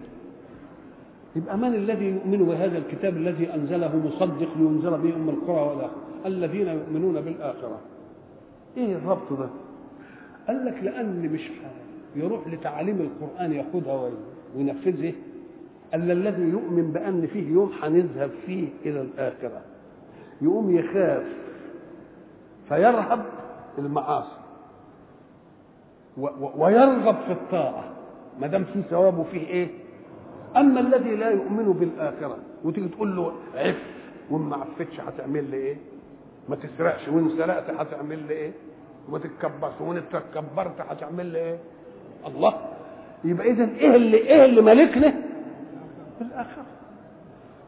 يبقى 1.36 1.58
من 1.58 1.74
الذي 1.74 2.04
يؤمن 2.04 2.38
بهذا 2.38 2.78
الكتاب 2.78 3.16
الذي 3.16 3.54
أنزله 3.54 3.96
مصدق 4.06 4.48
لينذر 4.56 4.96
به 4.96 5.16
أم 5.16 5.28
القرى 5.28 5.60
والآخرة؟ 5.60 5.90
الذين 6.26 6.68
يؤمنون 6.68 7.20
بالآخرة. 7.20 7.78
إيه 8.76 8.92
الربط 8.96 9.32
ده؟ 9.32 9.48
قال 10.48 10.64
لك 10.64 10.74
لأن 10.82 11.30
مش 11.32 11.50
يروح 12.16 12.48
لتعاليم 12.48 13.00
القرآن 13.00 13.52
ياخدها 13.52 14.10
وينفذها 14.56 15.12
الا 15.94 16.12
الذي 16.12 16.42
يؤمن 16.42 16.90
بأن 16.92 17.26
فيه 17.26 17.52
يوم 17.52 17.72
هنذهب 17.82 18.30
فيه 18.46 18.68
إلى 18.84 19.00
الآخرة. 19.00 19.60
يقوم 20.42 20.76
يخاف 20.76 21.22
فيرهب 22.68 23.24
المعاصي. 23.78 24.36
ويرغب 26.56 27.16
في 27.26 27.32
الطاعة. 27.32 27.84
ما 28.40 28.46
دام 28.46 28.64
في 28.64 28.82
ثواب 28.90 29.18
وفيه 29.18 29.46
إيه؟ 29.46 29.68
أما 30.56 30.80
الذي 30.80 31.16
لا 31.16 31.30
يؤمن 31.30 31.72
بالآخرة 31.72 32.38
وتيجي 32.64 32.88
تقول 32.88 33.16
له 33.16 33.32
عف 33.54 33.82
وما 34.30 34.56
عفتش 34.56 35.00
هتعمل 35.00 35.50
لي 35.50 35.56
إيه؟ 35.56 35.76
ما 36.48 36.56
تسرقش. 36.56 37.08
وإن 37.08 37.30
سرقت 37.38 37.70
هتعمل 37.70 38.18
لي 38.28 38.34
إيه؟ 38.34 38.52
وما 39.08 39.18
تتكبرش. 39.18 39.72
وإن 39.80 40.02
تكبرت 40.12 40.80
هتعمل 40.88 41.26
لي 41.26 41.38
إيه؟ 41.38 41.58
الله. 42.26 42.54
يبقى 43.24 43.50
اذا 43.50 43.64
إيه 43.64 43.96
اللي 43.96 44.16
إيه 44.16 44.44
اللي 44.44 44.60
مالكنا 44.62 45.14
بالاخره 46.20 46.64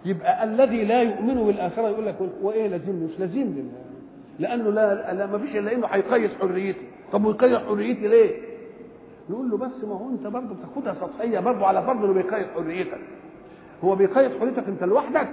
يبقى 0.05 0.45
الذي 0.45 0.85
لا 0.85 1.03
يؤمن 1.03 1.35
بالآخرة 1.35 1.89
يقول 1.89 2.07
لك 2.07 2.17
وإيه 2.43 2.67
لازم 2.69 2.95
مش 3.05 3.21
لازم 3.21 3.43
لله. 3.43 3.83
لأنه 4.39 4.71
لا 4.71 5.13
لا 5.13 5.27
ما 5.27 5.39
فيش 5.39 5.57
إلا 5.57 5.73
إنه 5.73 5.87
هيقيد 5.87 6.31
حريتي. 6.41 6.81
طب 7.13 7.25
ويقيد 7.25 7.57
حريتي 7.59 8.09
ليه؟ 8.09 8.37
نقول 9.31 9.51
له 9.51 9.57
بس 9.57 9.85
ما 9.85 9.95
هو 9.95 10.09
أنت 10.11 10.27
برضه 10.27 10.55
بتاخدها 10.55 10.95
سطحية 11.01 11.41
برضه 11.41 11.67
على 11.67 11.83
فرض 11.83 12.05
إنه 12.05 12.13
بيقيد 12.13 12.47
حريتك. 12.55 12.99
هو 13.85 13.95
بيقيد 13.95 14.39
حريتك 14.41 14.69
أنت 14.69 14.85
لوحدك. 14.85 15.29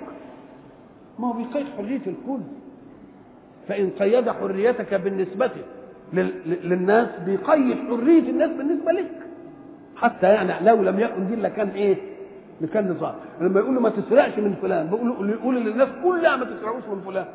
ما 1.20 1.28
هو 1.28 1.34
بيقيد 1.34 1.66
حريه 1.78 1.96
الكل. 2.08 2.42
فإن 3.68 3.90
قيد 4.00 4.30
حريتك 4.30 4.94
بالنسبة 4.94 5.52
للناس 6.46 7.08
بيقيد 7.26 7.78
حرية 7.90 8.30
الناس 8.30 8.50
بالنسبة 8.52 8.92
لك. 8.92 9.12
حتى 9.98 10.28
يعني 10.28 10.66
لو 10.66 10.84
لم 10.84 11.00
يكن 11.00 11.28
دي 11.28 11.36
لكان 11.36 11.70
إيه؟ 11.70 11.96
لكان 12.62 12.90
نظام. 12.92 13.16
لما 13.42 13.60
يقول 13.60 13.76
له 13.76 13.82
ما 13.82 13.90
تسرقش 13.90 14.38
من 14.40 14.56
فلان 14.62 14.88
بيقول 14.88 15.30
يقول 15.30 15.56
للناس 15.56 15.90
كلها 16.04 16.36
ما 16.36 16.46
تسرقوش 16.46 16.84
من 16.92 17.02
فلان. 17.06 17.26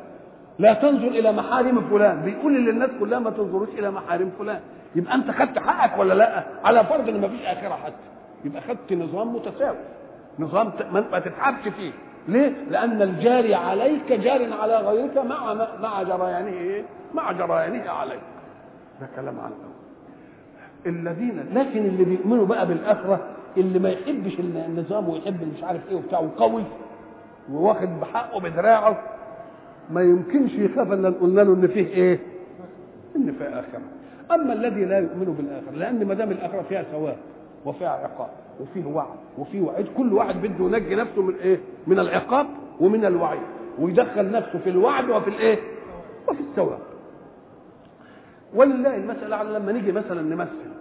لا 0.59 0.73
تنظر 0.73 1.07
إلى 1.07 1.31
محارم 1.31 1.81
فلان. 1.89 2.21
بيقول 2.21 2.65
للناس 2.65 2.89
كلها 2.99 3.19
ما 3.19 3.29
تنظروش 3.29 3.69
إلى 3.69 3.91
محارم 3.91 4.31
فلان. 4.39 4.59
يبقى 4.95 5.15
أنت 5.15 5.31
خدت 5.31 5.59
حقك 5.59 5.99
ولا 5.99 6.13
لأ؟ 6.13 6.43
على 6.63 6.83
فرض 6.83 7.09
إن 7.09 7.21
ما 7.21 7.27
فيش 7.27 7.41
آخرة 7.45 7.75
حتى. 7.75 7.93
يبقى 8.45 8.61
خدت 8.61 8.93
نظام 8.93 9.35
متساوي. 9.35 9.77
نظام 10.39 10.71
ما 10.93 11.19
تتعبش 11.19 11.67
فيه. 11.67 11.91
ليه؟ 12.27 12.53
لأن 12.69 13.01
الجاري 13.01 13.55
عليك 13.55 14.11
جار 14.13 14.53
على 14.61 14.77
غيرك 14.77 15.17
مع 15.17 15.53
مع 15.81 16.03
جريانه 16.03 16.47
إيه؟ 16.47 16.83
مع 17.13 17.31
جريانه 17.31 17.89
عليك. 17.89 18.19
ده 19.01 19.07
كلام 19.15 19.39
عن 19.39 19.51
الذين 20.85 21.45
لكن 21.53 21.85
اللي 21.85 22.03
بيؤمنوا 22.03 22.45
بقى 22.45 22.67
بالآخرة 22.67 23.19
اللي 23.57 23.79
ما 23.79 23.89
يحبش 23.89 24.39
النظام 24.39 25.09
ويحب 25.09 25.53
مش 25.57 25.63
عارف 25.63 25.81
إيه 25.89 25.95
وبتاع 25.95 26.19
وقوي 26.19 26.63
وواخد 27.51 27.99
بحقه 27.99 28.39
بدراعه 28.39 28.97
ما 29.89 30.01
يمكنش 30.01 30.51
يخاف 30.53 30.91
الا 30.91 31.09
قلنا 31.09 31.41
له 31.41 31.53
إن 31.53 31.67
فيه 31.67 31.87
إيه؟ 31.87 32.19
إن 33.15 33.31
فيه 33.39 33.45
آخرة. 33.45 33.81
أما 34.31 34.53
الذي 34.53 34.85
لا 34.85 34.97
يؤمن 34.99 35.35
بالآخرة 35.37 35.71
لأن 35.77 36.05
ما 36.07 36.13
دام 36.13 36.31
الآخرة 36.31 36.61
فيها 36.69 36.83
ثواب 36.83 37.17
وفيها 37.65 37.89
عقاب. 37.89 38.29
وفيه 38.61 38.85
وعد 38.85 39.17
وفيه 39.37 39.61
وعيد 39.61 39.87
كل 39.97 40.13
واحد 40.13 40.35
بده 40.41 40.65
ينجي 40.77 40.95
نفسه 40.95 41.21
من 41.21 41.35
إيه؟ 41.35 41.59
من 41.87 41.99
العقاب 41.99 42.47
ومن 42.79 43.05
الوعيد 43.05 43.41
ويدخل 43.79 44.31
نفسه 44.31 44.59
في 44.59 44.69
الوعد 44.69 45.09
وفي 45.09 45.27
الإيه؟ 45.29 45.59
وفي 46.27 46.39
الثواب. 46.39 46.79
ولله 48.53 48.95
المسألة 48.95 49.35
على 49.35 49.49
لما 49.49 49.71
نيجي 49.71 49.91
مثلا 49.91 50.21
نمثل 50.21 50.71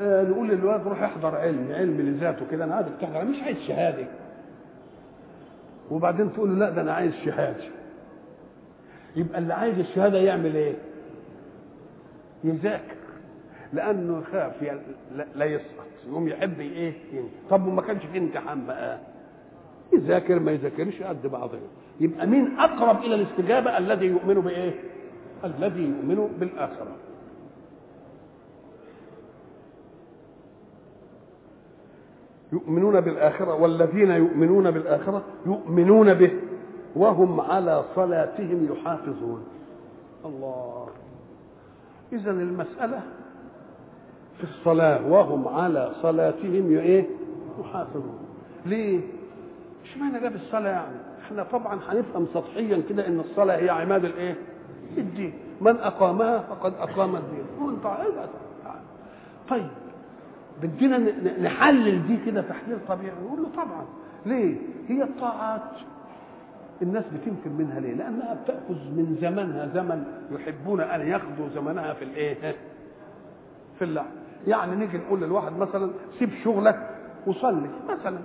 آه 0.00 0.22
نقول 0.22 0.48
للولد 0.48 0.82
روح 0.86 1.02
احضر 1.02 1.34
علم 1.36 1.68
علم 1.72 2.00
لذاته 2.00 2.46
كده 2.50 2.64
أنا 2.64 2.74
عايزك 2.74 2.90
تحضر 3.00 3.20
أنا 3.22 3.30
مش 3.30 3.42
عايز 3.42 3.58
شهادة 3.58 4.06
وبعدين 5.90 6.32
تقول 6.32 6.50
له 6.50 6.58
لا 6.66 6.70
ده 6.70 6.82
أنا 6.82 6.92
عايز 6.92 7.14
شهادة 7.24 7.64
يبقى 9.16 9.38
اللي 9.38 9.54
عايز 9.54 9.78
الشهادة 9.78 10.18
يعمل 10.18 10.56
إيه؟ 10.56 10.74
يذاكر 12.44 12.94
لأنه 13.74 14.22
خاف 14.32 14.62
لا 15.36 15.44
يسقط. 15.44 15.84
يقوم 16.08 16.28
يحب 16.28 16.60
إيه؟ 16.60 16.92
طب 17.50 17.66
وما 17.66 17.82
كانش 17.82 18.02
في 18.12 18.18
امتحان 18.18 18.66
بقى. 18.66 18.98
يذاكر 19.92 20.40
ما 20.40 20.52
يذاكرش 20.52 21.02
قد 21.02 21.26
بعضهم. 21.26 21.60
يبقى 22.00 22.26
مين 22.26 22.58
أقرب 22.58 22.98
إلى 22.98 23.14
الاستجابة؟ 23.14 23.78
الذي 23.78 24.06
يؤمن 24.06 24.34
بإيه؟ 24.34 24.74
الذي 25.44 25.82
يؤمن 25.82 26.28
بالآخرة. 26.40 26.96
يؤمنون 32.52 33.00
بالآخرة 33.00 33.54
والذين 33.54 34.10
يؤمنون 34.10 34.70
بالآخرة 34.70 35.24
يؤمنون 35.46 36.14
به 36.14 36.30
وهم 36.96 37.40
على 37.40 37.84
صلاتهم 37.94 38.68
يحافظون. 38.72 39.44
الله. 40.24 40.86
إذا 42.12 42.30
المسألة 42.30 43.02
في 44.38 44.44
الصلاة 44.44 45.06
وهم 45.12 45.48
على 45.48 45.92
صلاتهم 46.02 46.70
إيه؟ 46.78 47.06
يحافظون 47.60 48.18
ليه؟ 48.66 49.00
اشمعنى 49.84 50.20
جاب 50.20 50.34
الصلاة 50.34 50.70
يعني؟ 50.70 50.96
إحنا 51.22 51.42
طبعا 51.42 51.78
هنفهم 51.88 52.26
سطحيا 52.34 52.82
كده 52.88 53.06
إن 53.06 53.20
الصلاة 53.20 53.56
هي 53.56 53.70
عماد 53.70 54.04
الإيه؟ 54.04 54.34
الدين 54.98 55.32
من 55.60 55.76
أقامها 55.76 56.38
فقد 56.38 56.72
أقام 56.80 57.16
الدين 57.16 57.44
وانت 57.60 58.04
طيب 59.48 59.68
بدينا 60.62 60.98
نحلل 61.42 62.06
دي 62.06 62.18
كده 62.26 62.42
تحليل 62.42 62.78
طبيعي 62.88 63.12
نقول 63.24 63.42
له 63.42 63.48
طبعا 63.56 63.84
ليه؟ 64.26 64.56
هي 64.88 65.02
الطاعات 65.02 65.62
الناس 66.82 67.04
بتنكر 67.04 67.50
منها 67.58 67.80
ليه؟ 67.80 67.94
لأنها 67.94 68.34
بتأخذ 68.44 68.74
من 68.74 69.16
زمنها 69.20 69.70
زمن 69.74 70.04
يحبون 70.32 70.80
أن 70.80 71.00
ياخذوا 71.08 71.48
زمنها 71.54 71.92
في 71.94 72.04
الإيه؟ 72.04 72.54
في 73.78 73.84
اللعب 73.84 74.06
يعني 74.46 74.76
نيجي 74.76 74.98
نقول 74.98 75.20
للواحد 75.20 75.52
مثلا 75.58 75.90
سيب 76.18 76.30
شغلك 76.44 76.90
وصلي 77.26 77.68
مثلا. 77.88 78.18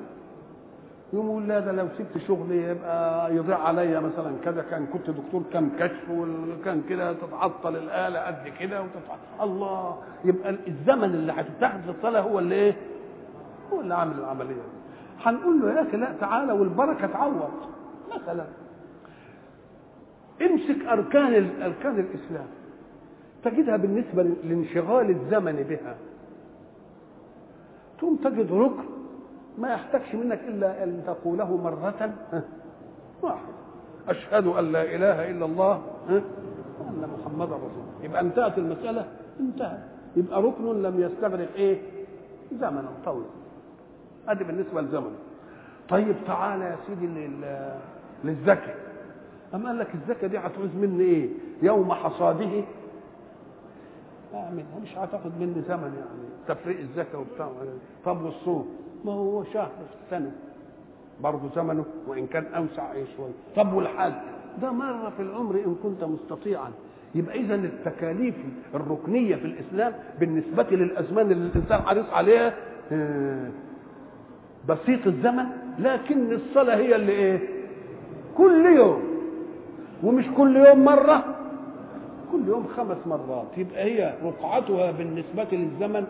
يقوم 1.13 1.26
يقول 1.28 1.47
لا 1.47 1.59
ده 1.59 1.72
لو 1.72 1.88
سبت 1.97 2.24
شغلي 2.28 2.63
يبقى 2.63 3.36
يضيع 3.36 3.57
عليا 3.57 3.99
مثلا 3.99 4.32
كذا. 4.43 4.61
كان 4.61 4.86
كنت 4.86 5.09
دكتور 5.09 5.43
كم 5.53 5.70
كشف 5.80 6.09
وكان 6.09 6.82
كده 6.89 7.13
تتعطل 7.13 7.76
الآلة 7.76 8.20
قد 8.20 8.47
كده 8.59 8.82
وتتعطل 8.82 9.43
الله. 9.51 9.97
يبقى 10.26 10.49
الزمن 10.67 11.03
اللي 11.03 11.32
هتتاخد 11.32 11.80
في 11.82 11.89
الصلاة 11.89 12.22
هو 12.22 12.39
اللي 12.39 12.55
إيه؟ 12.55 12.76
هو 13.74 13.82
اللي 13.82 13.95
عامل 13.95 14.20
العملية 14.20 14.61
هنقول 15.24 15.59
له 15.61 15.74
يا 15.74 15.82
أخي 15.82 15.97
لا 15.97 16.13
تعالى 16.20 16.53
والبركة 16.53 17.07
تعوض 17.07 17.49
مثلا. 18.15 18.45
امسك 20.41 20.86
أركان 20.86 21.49
أركان 21.61 21.99
الإسلام. 21.99 22.47
تجدها 23.43 23.78
بالنسبة 23.78 24.24
لانشغال 24.24 25.09
الزمن 25.09 25.65
بها. 25.70 25.95
ثم 28.02 28.16
تجد 28.16 28.52
ركن 28.52 28.84
ما 29.58 29.70
يحتاجش 29.70 30.16
منك 30.16 30.39
إلا 30.47 30.84
أن 30.84 31.04
تقوله 31.08 31.58
مرة. 31.58 32.14
واحدة 33.22 33.50
أشهد 34.08 34.47
أن 34.47 34.72
لا 34.72 34.84
إله 34.84 35.30
إلا 35.32 35.45
الله. 35.45 35.82
وأن 36.80 37.10
محمدا 37.20 37.56
رسول 37.56 37.70
الله. 37.70 38.04
يبقى 38.06 38.22
انتهت 38.22 38.58
المسألة. 38.58 39.06
انتهت. 39.39 39.80
يبقى 40.16 40.41
ركن 40.41 40.82
لم 40.82 41.00
يستغرق 41.02 41.50
إيه؟ 41.56 41.82
زمنا 42.52 42.89
طويلا 43.06 43.26
أدي 44.28 44.43
بالنسبة 44.43 44.82
للزمن 44.82 45.16
طيب 45.89 46.16
تعالى 46.28 46.64
يا 46.64 46.76
سيدي 46.88 47.30
للزكاه 48.24 48.76
أما 49.54 49.68
قال 49.70 49.80
لك 49.80 49.88
الزكاه 49.95 50.28
دي 50.28 50.38
هتعوز 50.38 50.76
مني 50.76 51.04
إيه؟ 51.04 51.30
يوم 51.62 51.93
حصاده. 51.93 52.64
اعملها 54.34 54.80
مش 54.84 54.98
هتاخد 54.98 55.32
مني 55.40 55.62
زمن 55.68 55.94
يعني. 56.00 56.30
تفريق 56.48 56.80
الزكاة 56.80 57.20
وبتاع 57.20 57.50
طب 58.06 58.22
والصوم 58.22 58.68
ما 59.06 59.12
هو 59.12 59.44
شهر 59.44 59.66
في 59.68 60.06
السنة. 60.16 60.32
برضه 61.24 61.50
زمنه 61.56 61.86
وإن 62.08 62.28
كان 62.28 62.46
أوسع 62.54 62.92
إيه 62.92 63.06
شوية 63.18 63.32
طب 63.56 63.74
والحج 63.74 64.14
ده 64.62 64.72
مرة 64.72 65.10
في 65.18 65.22
العمر 65.24 65.56
إن 65.56 65.76
كنت 65.84 66.04
مستطيعا. 66.04 66.72
يبقى 67.16 67.40
اذا 67.40 67.56
التكاليف 67.56 68.36
الركنية 68.76 69.36
في 69.36 69.46
الإسلام 69.46 69.94
بالنسبة 70.20 70.66
للأزمان 70.72 71.32
اللي 71.32 71.50
الإنسان 71.50 71.82
حريص 71.82 72.06
عليها 72.14 72.54
بسيط 74.70 75.08
الزمن 75.08 75.46
لكن 75.80 76.34
الصلاة 76.34 76.76
هي 76.76 76.96
اللي 76.96 77.12
إيه؟ 77.12 77.40
كل 78.38 78.66
يوم. 78.78 79.02
ومش 80.04 80.26
كل 80.38 80.58
يوم 80.58 80.86
مرة. 80.86 81.24
كل 82.32 82.48
يوم 82.48 82.68
خمس 82.78 82.98
مرات 83.06 83.58
يبقى 83.58 83.84
هي 83.84 84.14
رقعتها 84.24 84.92
بالنسبة 84.92 85.48
للزمن 85.52 86.08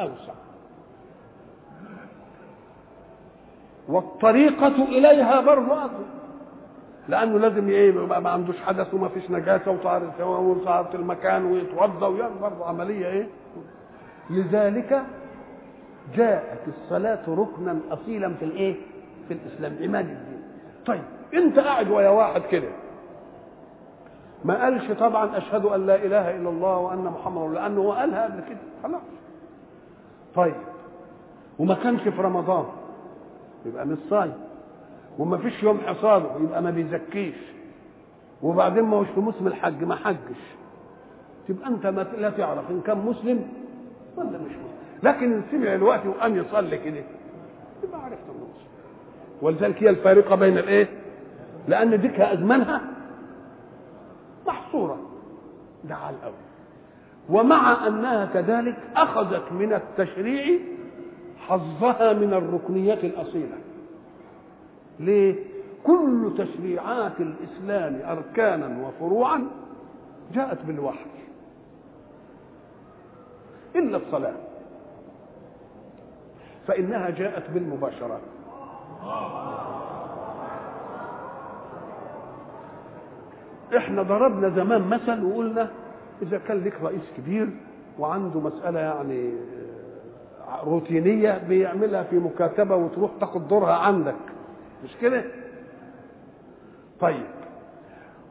أوسع. 0.00 0.32
والطريقة 3.88 4.66
إليها 4.84 5.40
برضه 5.40 5.84
أطول 5.84 6.04
لأنه 7.08 7.38
لازم 7.38 7.68
إيه 7.68 7.92
ما 7.92 8.30
عندوش 8.30 8.56
حدث 8.60 8.94
وما 8.94 9.08
فيش 9.08 9.30
نجاسة 9.30 9.70
وطهارة 9.70 10.24
وطهارة 10.40 10.96
المكان 10.96 11.44
ويتوضأ 11.44 12.06
ويعمل 12.06 12.38
برضه 12.42 12.66
عملية 12.66 13.06
إيه. 13.06 13.26
لذلك 14.30 15.02
جاءت 16.14 16.58
الصلاة 16.68 17.20
ركنا 17.28 17.78
أصيلا 17.90 18.34
في 18.34 18.44
الإيه؟ 18.44 18.74
في 19.28 19.34
الإسلام 19.34 19.76
عماد 19.82 20.04
الدين. 20.08 20.42
طيب 20.86 21.02
أنت 21.34 21.58
قاعد 21.58 21.90
ويا 21.90 22.08
واحد 22.08 22.42
كده 22.50 22.68
ما 24.44 24.64
قالش 24.64 24.92
طبعا 24.92 25.38
أشهد 25.38 25.64
أن 25.64 25.86
لا 25.86 25.94
إله 25.94 26.36
إلا 26.36 26.48
الله 26.48 26.76
وأن 26.78 26.98
محمد 26.98 27.50
لأنه 27.54 27.80
هو 27.80 27.92
قالها 27.92 28.24
قبل 28.24 28.40
كده 28.48 28.58
خلاص. 28.82 29.02
طيب. 30.34 30.54
وما 31.58 31.74
كانش 31.74 32.00
في 32.02 32.22
رمضان 32.22 32.64
يبقى 33.66 33.86
مش 33.86 33.98
صايم. 34.10 34.34
وما 35.18 35.36
فيش 35.38 35.62
يوم 35.62 35.78
حصاده 35.86 36.30
يبقى 36.40 36.62
ما 36.62 36.70
بيزكيش. 36.70 37.34
وبعدين 38.42 38.82
ما 38.84 38.96
هوش 38.96 39.06
في 39.14 39.20
موسم 39.20 39.46
الحج 39.46 39.84
ما 39.84 39.94
حجش. 39.96 40.40
تبقى 41.48 41.68
أنت 41.68 41.86
ما 41.86 42.06
لا 42.18 42.30
تعرف 42.30 42.70
إن 42.70 42.80
كان 42.80 42.98
مسلم 42.98 43.48
ولا 44.16 44.28
مش 44.28 44.50
مسلم. 44.50 44.68
لكن 45.02 45.40
سمع 45.50 45.74
الوقت 45.74 46.06
وقام 46.06 46.36
يصلي 46.36 46.78
كده. 46.78 47.02
يبقى 47.84 48.04
عرفت 48.04 48.24
مسلم 48.28 48.68
ولذلك 49.42 49.82
هي 49.82 49.90
الفارقة 49.90 50.36
بين 50.36 50.58
الإيه؟ 50.58 50.88
لأن 51.68 52.00
ديك 52.00 52.20
ازمانها 52.20 52.80
محصورة 54.68 54.98
ده 55.84 55.94
الأول. 56.10 56.32
ومع 57.28 57.86
أنها 57.86 58.24
كذلك 58.24 58.76
أخذت 58.96 59.52
من 59.52 59.72
التشريع 59.72 60.58
حظها 61.38 62.12
من 62.12 62.32
الركنيات 62.34 63.04
الأصيلة. 63.04 63.58
ليه؟ 65.00 65.34
كل 65.84 66.32
تشريعات 66.38 67.20
الإسلام 67.20 68.00
أركانا 68.04 68.86
وفروعا 68.88 69.46
جاءت 70.34 70.58
بالوحي. 70.62 71.10
إلا 73.76 73.96
الصلاة. 73.96 74.34
فإنها 76.66 77.10
جاءت 77.10 77.50
بالمباشرة. 77.50 78.20
إحنا 83.76 84.02
ضربنا 84.02 84.48
زمان 84.48 84.82
مثل 84.82 85.24
وقلنا 85.24 85.70
إذا 86.22 86.38
كان 86.38 86.64
لك 86.64 86.82
رئيس 86.82 87.02
كبير 87.16 87.48
وعنده 87.98 88.40
مسألة 88.40 88.80
يعني 88.80 89.32
روتينية 90.64 91.38
بيعملها 91.48 92.02
في 92.02 92.16
مكاتبة 92.18 92.76
وتروح 92.76 93.10
تاخد 93.20 93.48
دورها 93.48 93.72
عندك. 93.74 94.14
مش 94.84 94.96
كده؟ 95.00 95.24
طيب. 97.00 97.26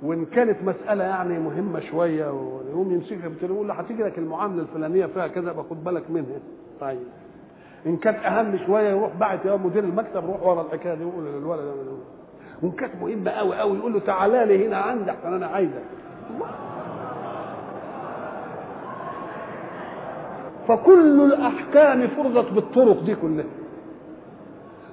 وإن 0.03 0.25
كانت 0.25 0.57
مسألة 0.63 1.03
يعني 1.03 1.39
مهمة 1.39 1.79
شوية 1.79 2.31
ويقوم 2.31 2.91
يمسكها 2.91 3.31
يقول 3.49 3.67
له 3.67 3.73
هتيجي 3.73 4.03
لك 4.03 4.17
المعاملة 4.17 4.61
الفلانية 4.61 5.05
فيها 5.05 5.27
كذا 5.27 5.51
باخد 5.51 5.83
بالك 5.83 6.11
منها. 6.11 6.39
طيب. 6.81 6.99
إن 7.85 7.97
كانت 7.97 8.17
أهم 8.17 8.57
شوية 8.65 8.89
يروح 8.89 9.15
بعت 9.15 9.45
يا 9.45 9.55
مدير 9.55 9.83
المكتب 9.83 10.25
روح 10.25 10.43
ورا 10.43 10.61
الحكاية 10.61 10.93
دي 10.93 11.01
يقول 11.03 11.23
للولد. 11.25 11.61
كانت 12.61 12.93
مهمه 13.01 13.31
قوي 13.31 13.57
قوي 13.57 13.77
يقول 13.77 13.93
له 13.93 13.99
تعالى 13.99 14.45
لي 14.45 14.67
هنا 14.67 14.77
عندي 14.77 15.11
احسن 15.11 15.33
أنا 15.33 15.47
عايزك. 15.47 15.83
فكل 20.67 21.21
الأحكام 21.33 22.07
فرضت 22.07 22.51
بالطرق 22.51 23.01
دي 23.01 23.15
كلها. 23.15 23.45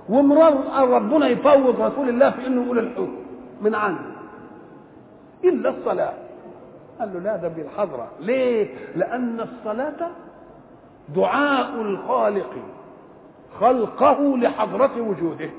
ومرار 0.09 0.89
ربنا 0.89 1.27
يفوض 1.29 1.81
رسول 1.81 2.09
الله 2.09 2.31
في 2.31 2.47
إنه 2.47 2.65
يقول 2.65 2.79
الحكم 2.79 3.17
من 3.62 3.75
عنده 3.75 4.15
إلا 5.45 5.71
الصلاة. 5.71 6.15
قال 7.01 7.15
له 7.15 7.21
لا 7.21 7.37
ده 7.37 7.49
بالحضرة. 7.49 8.09
ليه؟ 8.21 8.69
لأن 8.97 9.41
الصلاة 9.41 10.11
دعاء 11.17 11.81
الخالق 11.81 12.53
خلقه 13.61 14.37
لحضرة 14.39 15.01
وجوده. 15.01 15.51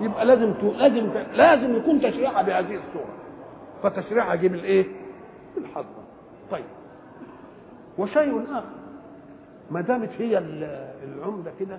يبقى 0.00 0.24
لازم 0.26 0.52
لازم 0.78 1.08
لازم 1.34 1.76
يكون 1.76 2.00
تشريعها 2.00 2.42
بهذه 2.42 2.78
الصورة. 2.88 3.14
فتشريعها 3.82 4.34
يجيب 4.34 4.54
الايه؟ 4.54 4.84
الحضره 5.58 6.04
طيب. 6.50 6.64
وشيء 7.98 8.42
آخر. 8.52 8.64
ما 9.70 9.80
دامت 9.80 10.10
هي 10.18 10.38
العمدة 11.04 11.52
كده 11.60 11.78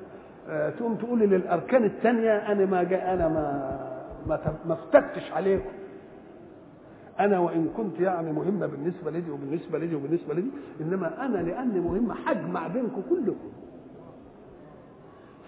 آه، 0.49 0.69
تقوم 0.69 0.95
تقولي 0.95 1.25
للأركان 1.27 1.83
الثانية 1.83 2.31
أنا 2.37 2.65
ما 2.65 2.83
جاء 2.83 3.13
أنا 3.13 3.27
ما 3.27 3.77
ما 4.27 4.39
ما 4.65 4.73
افتتش 4.73 5.31
عليكم. 5.31 5.69
أنا 7.19 7.39
وإن 7.39 7.69
كنت 7.77 7.99
يعني 7.99 8.31
مهمة 8.31 8.67
بالنسبة 8.67 9.11
لدي 9.11 9.31
وبالنسبة 9.31 9.79
لدي 9.79 9.95
وبالنسبة 9.95 10.33
لدي 10.33 10.51
إنما 10.81 11.25
أنا 11.25 11.37
لأني 11.37 11.79
مهمة 11.79 12.15
هجمع 12.25 12.67
بينكم 12.67 13.01
كلكم. 13.09 13.51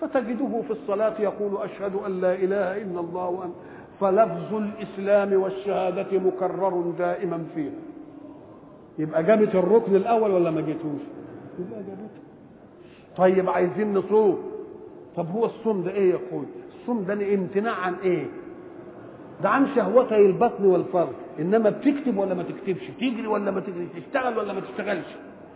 فتجده 0.08 0.62
في 0.68 0.72
الصلاة 0.72 1.22
يقول 1.22 1.58
أشهد 1.62 1.96
أن 1.96 2.22
لا 2.22 2.34
إله 2.34 2.78
إلا 2.82 3.00
الله 3.00 3.28
وأن 3.30 3.52
فلفظ 4.00 4.54
الإسلام 4.56 5.42
والشهادة 5.42 6.20
مكرر 6.20 6.94
دائما 6.98 7.46
فيها 7.56 7.72
يبقى 9.00 9.24
جابت 9.24 9.56
الركن 9.56 9.96
الأول 9.96 10.32
ولا 10.32 10.52
ما 10.52 10.62
جيتوش؟ 10.62 11.02
يبقى 11.60 11.80
جابته 11.84 12.24
طيب 13.18 13.50
عايزين 13.50 13.94
نصوم. 13.94 14.38
طب 15.16 15.28
هو 15.32 15.46
الصوم 15.46 15.84
ده 15.84 15.92
إيه 15.92 16.12
يا 16.12 16.16
أخوي؟ 16.16 16.46
الصوم 16.82 17.04
ده 17.04 17.14
امتناع 17.14 17.74
عن 17.76 17.94
إيه؟ 18.04 18.26
ده 19.44 19.50
عن 19.50 19.68
شهوتي 19.76 20.16
البطن 20.16 20.66
والفرج. 20.66 21.10
إنما 21.40 21.70
بتكتب 21.70 22.18
ولا 22.18 22.34
ما 22.34 22.44
تكتبش؟ 22.44 22.88
تجري 23.00 23.28
ولا 23.28 23.52
ما 23.52 23.60
تجري؟ 23.60 23.88
تشتغل 23.96 24.38
ولا 24.38 24.54
ما 24.54 24.60
تشتغلش؟ 24.62 25.08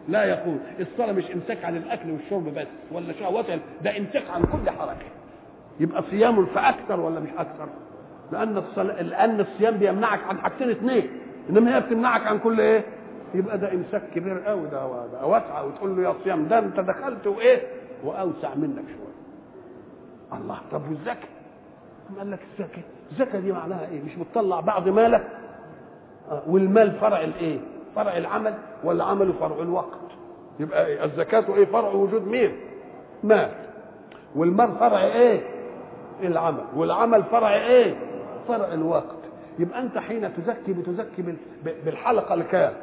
لا 0.08 0.24
يقول 0.24 0.58
الصلاة 0.80 1.12
مش 1.12 1.32
امساك 1.32 1.66
عن 1.66 1.76
الأكل 1.78 2.12
والشرب 2.12 2.54
بس 2.54 2.68
ولا 2.92 3.14
شهوتها 3.14 3.60
ده 3.84 3.98
امساك 3.98 4.24
عن 4.30 4.42
كل 4.42 4.70
حركة. 4.70 5.06
يبقى 5.80 6.04
صيام 6.10 6.46
فأكثر 6.46 7.00
ولا 7.00 7.20
مش 7.20 7.30
أكثر؟ 7.38 7.70
لأن 8.32 8.58
الصلاة 8.58 9.02
لأن 9.02 9.40
الصيام 9.40 9.78
بيمنعك 9.78 10.20
عن 10.24 10.38
حاجتين 10.40 10.70
اثنين. 10.70 11.08
إنما 11.50 11.76
هي 11.76 11.82
بتمنعك 11.82 12.28
عن 12.28 12.40
كل 12.40 12.60
إيه؟ 12.62 12.84
يبقى 13.34 13.58
ده 13.58 13.74
إمساك 13.74 14.02
كبير 14.16 14.40
قوي 14.40 14.68
ده 14.70 14.86
واسعه 15.26 15.66
وتقول 15.66 15.96
له 15.98 16.04
يا 16.10 16.16
صيام 16.24 16.48
ده 16.48 16.60
أنت 16.60 16.80
دخلت 16.80 17.28
وإيه؟ 17.28 17.62
وأوسع 18.04 18.56
منك 18.56 18.84
شوية. 18.88 20.38
الله 20.40 20.58
طب 20.72 20.82
والزكاة؟ 20.90 21.28
أم 22.10 22.18
قال 22.18 22.32
لك 22.32 22.40
الزكاة؟ 22.54 22.84
الزكاة 23.12 23.40
دي 23.40 23.52
معناها 23.52 23.88
إيه؟ 23.92 24.04
مش 24.04 24.16
بتطلع 24.16 24.60
بعض 24.60 24.90
مالك؟ 24.90 25.28
آه، 26.32 26.42
والمال 26.48 26.92
فرع 27.00 27.22
الإيه؟ 27.22 27.60
فرع 27.98 28.18
العمل 28.18 28.54
والعمل 28.84 29.34
فرع 29.40 29.56
الوقت؟ 29.62 30.00
يبقى؟ 30.60 31.06
الزكاة 31.06 31.56
إيه 31.56 31.66
فرع 31.66 31.90
وجود 31.90 32.28
مين؟ 32.28 32.52
مال. 33.24 33.50
والمال 34.36 34.76
فرع 34.80 35.00
إيه؟ 35.00 35.42
العمل. 36.24 36.64
والعمل 36.76 37.24
فرع 37.24 37.54
إيه؟ 37.54 37.96
فرع 38.48 38.74
الوقت. 38.74 39.04
يبقى 39.60 39.80
أنت 39.82 39.98
حين 39.98 40.34
تزكي 40.38 40.74
بتزكي 40.74 41.36
بالحلقة 41.86 42.34
الكام؟ 42.34 42.74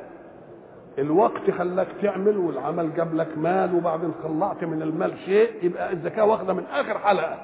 الوقت 0.98 1.50
خلاك 1.58 1.88
تعمل 2.02 2.38
والعمل 2.38 2.94
جاب 2.94 3.14
لك 3.14 3.38
مال 3.38 3.74
وبعدين 3.74 4.12
طلعت 4.24 4.64
من 4.64 4.82
المال 4.82 5.18
شيء 5.24 5.50
يبقى 5.62 5.92
الزكاة 5.92 6.24
واخدة 6.24 6.52
من 6.52 6.64
آخر 6.72 6.98
حلقة. 6.98 7.36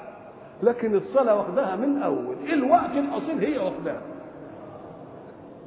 لكن 0.63 0.95
الصلاة 0.95 1.35
واخدها 1.35 1.75
من 1.75 2.01
أول. 2.03 2.35
الوقت 2.53 2.91
الأصيل 2.91 3.39
هي 3.39 3.57
واخدها. 3.57 4.01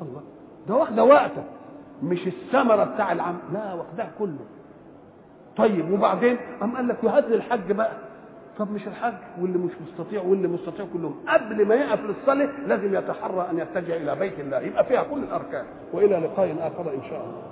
الله. 0.03 0.23
ده 0.69 0.75
واخدة 0.75 1.05
وقتك. 1.05 1.45
مش 2.03 2.27
الثمرة 2.27 2.85
بتاع 2.85 3.13
العمل 3.13 3.39
لا 3.53 3.75
واخدها 3.75 4.11
كله. 4.19 4.45
طيب 5.57 5.91
وبعدين 5.93 6.37
قام 6.61 6.77
قال 6.77 6.89
لك 6.89 7.05
وهات 7.05 7.25
الحج 7.27 7.73
بقى. 7.73 7.93
طب 8.59 8.71
مش 8.73 8.89
الحج 8.89 9.15
واللي 9.41 9.59
مش 9.59 9.73
مستطيع 9.89 10.23
واللي 10.23 10.49
مستطيع 10.49 10.87
كلهم. 10.93 11.15
قبل 11.29 11.67
ما 11.69 11.75
يقف 11.75 12.01
للصلاة 12.01 12.51
لازم 12.67 12.95
يتحرى 12.95 13.47
أن 13.51 13.59
يتجه 13.59 13.97
إلى 13.97 14.15
بيت 14.17 14.41
الله. 14.41 14.61
يبقى 14.61 14.85
فيها 14.85 15.03
كل 15.03 15.19
الأركان 15.19 15.65
وإلى 15.93 16.17
لقاء 16.17 16.57
آخر 16.61 16.95
إن 16.95 17.03
شاء 17.11 17.21
الله. 17.25 17.43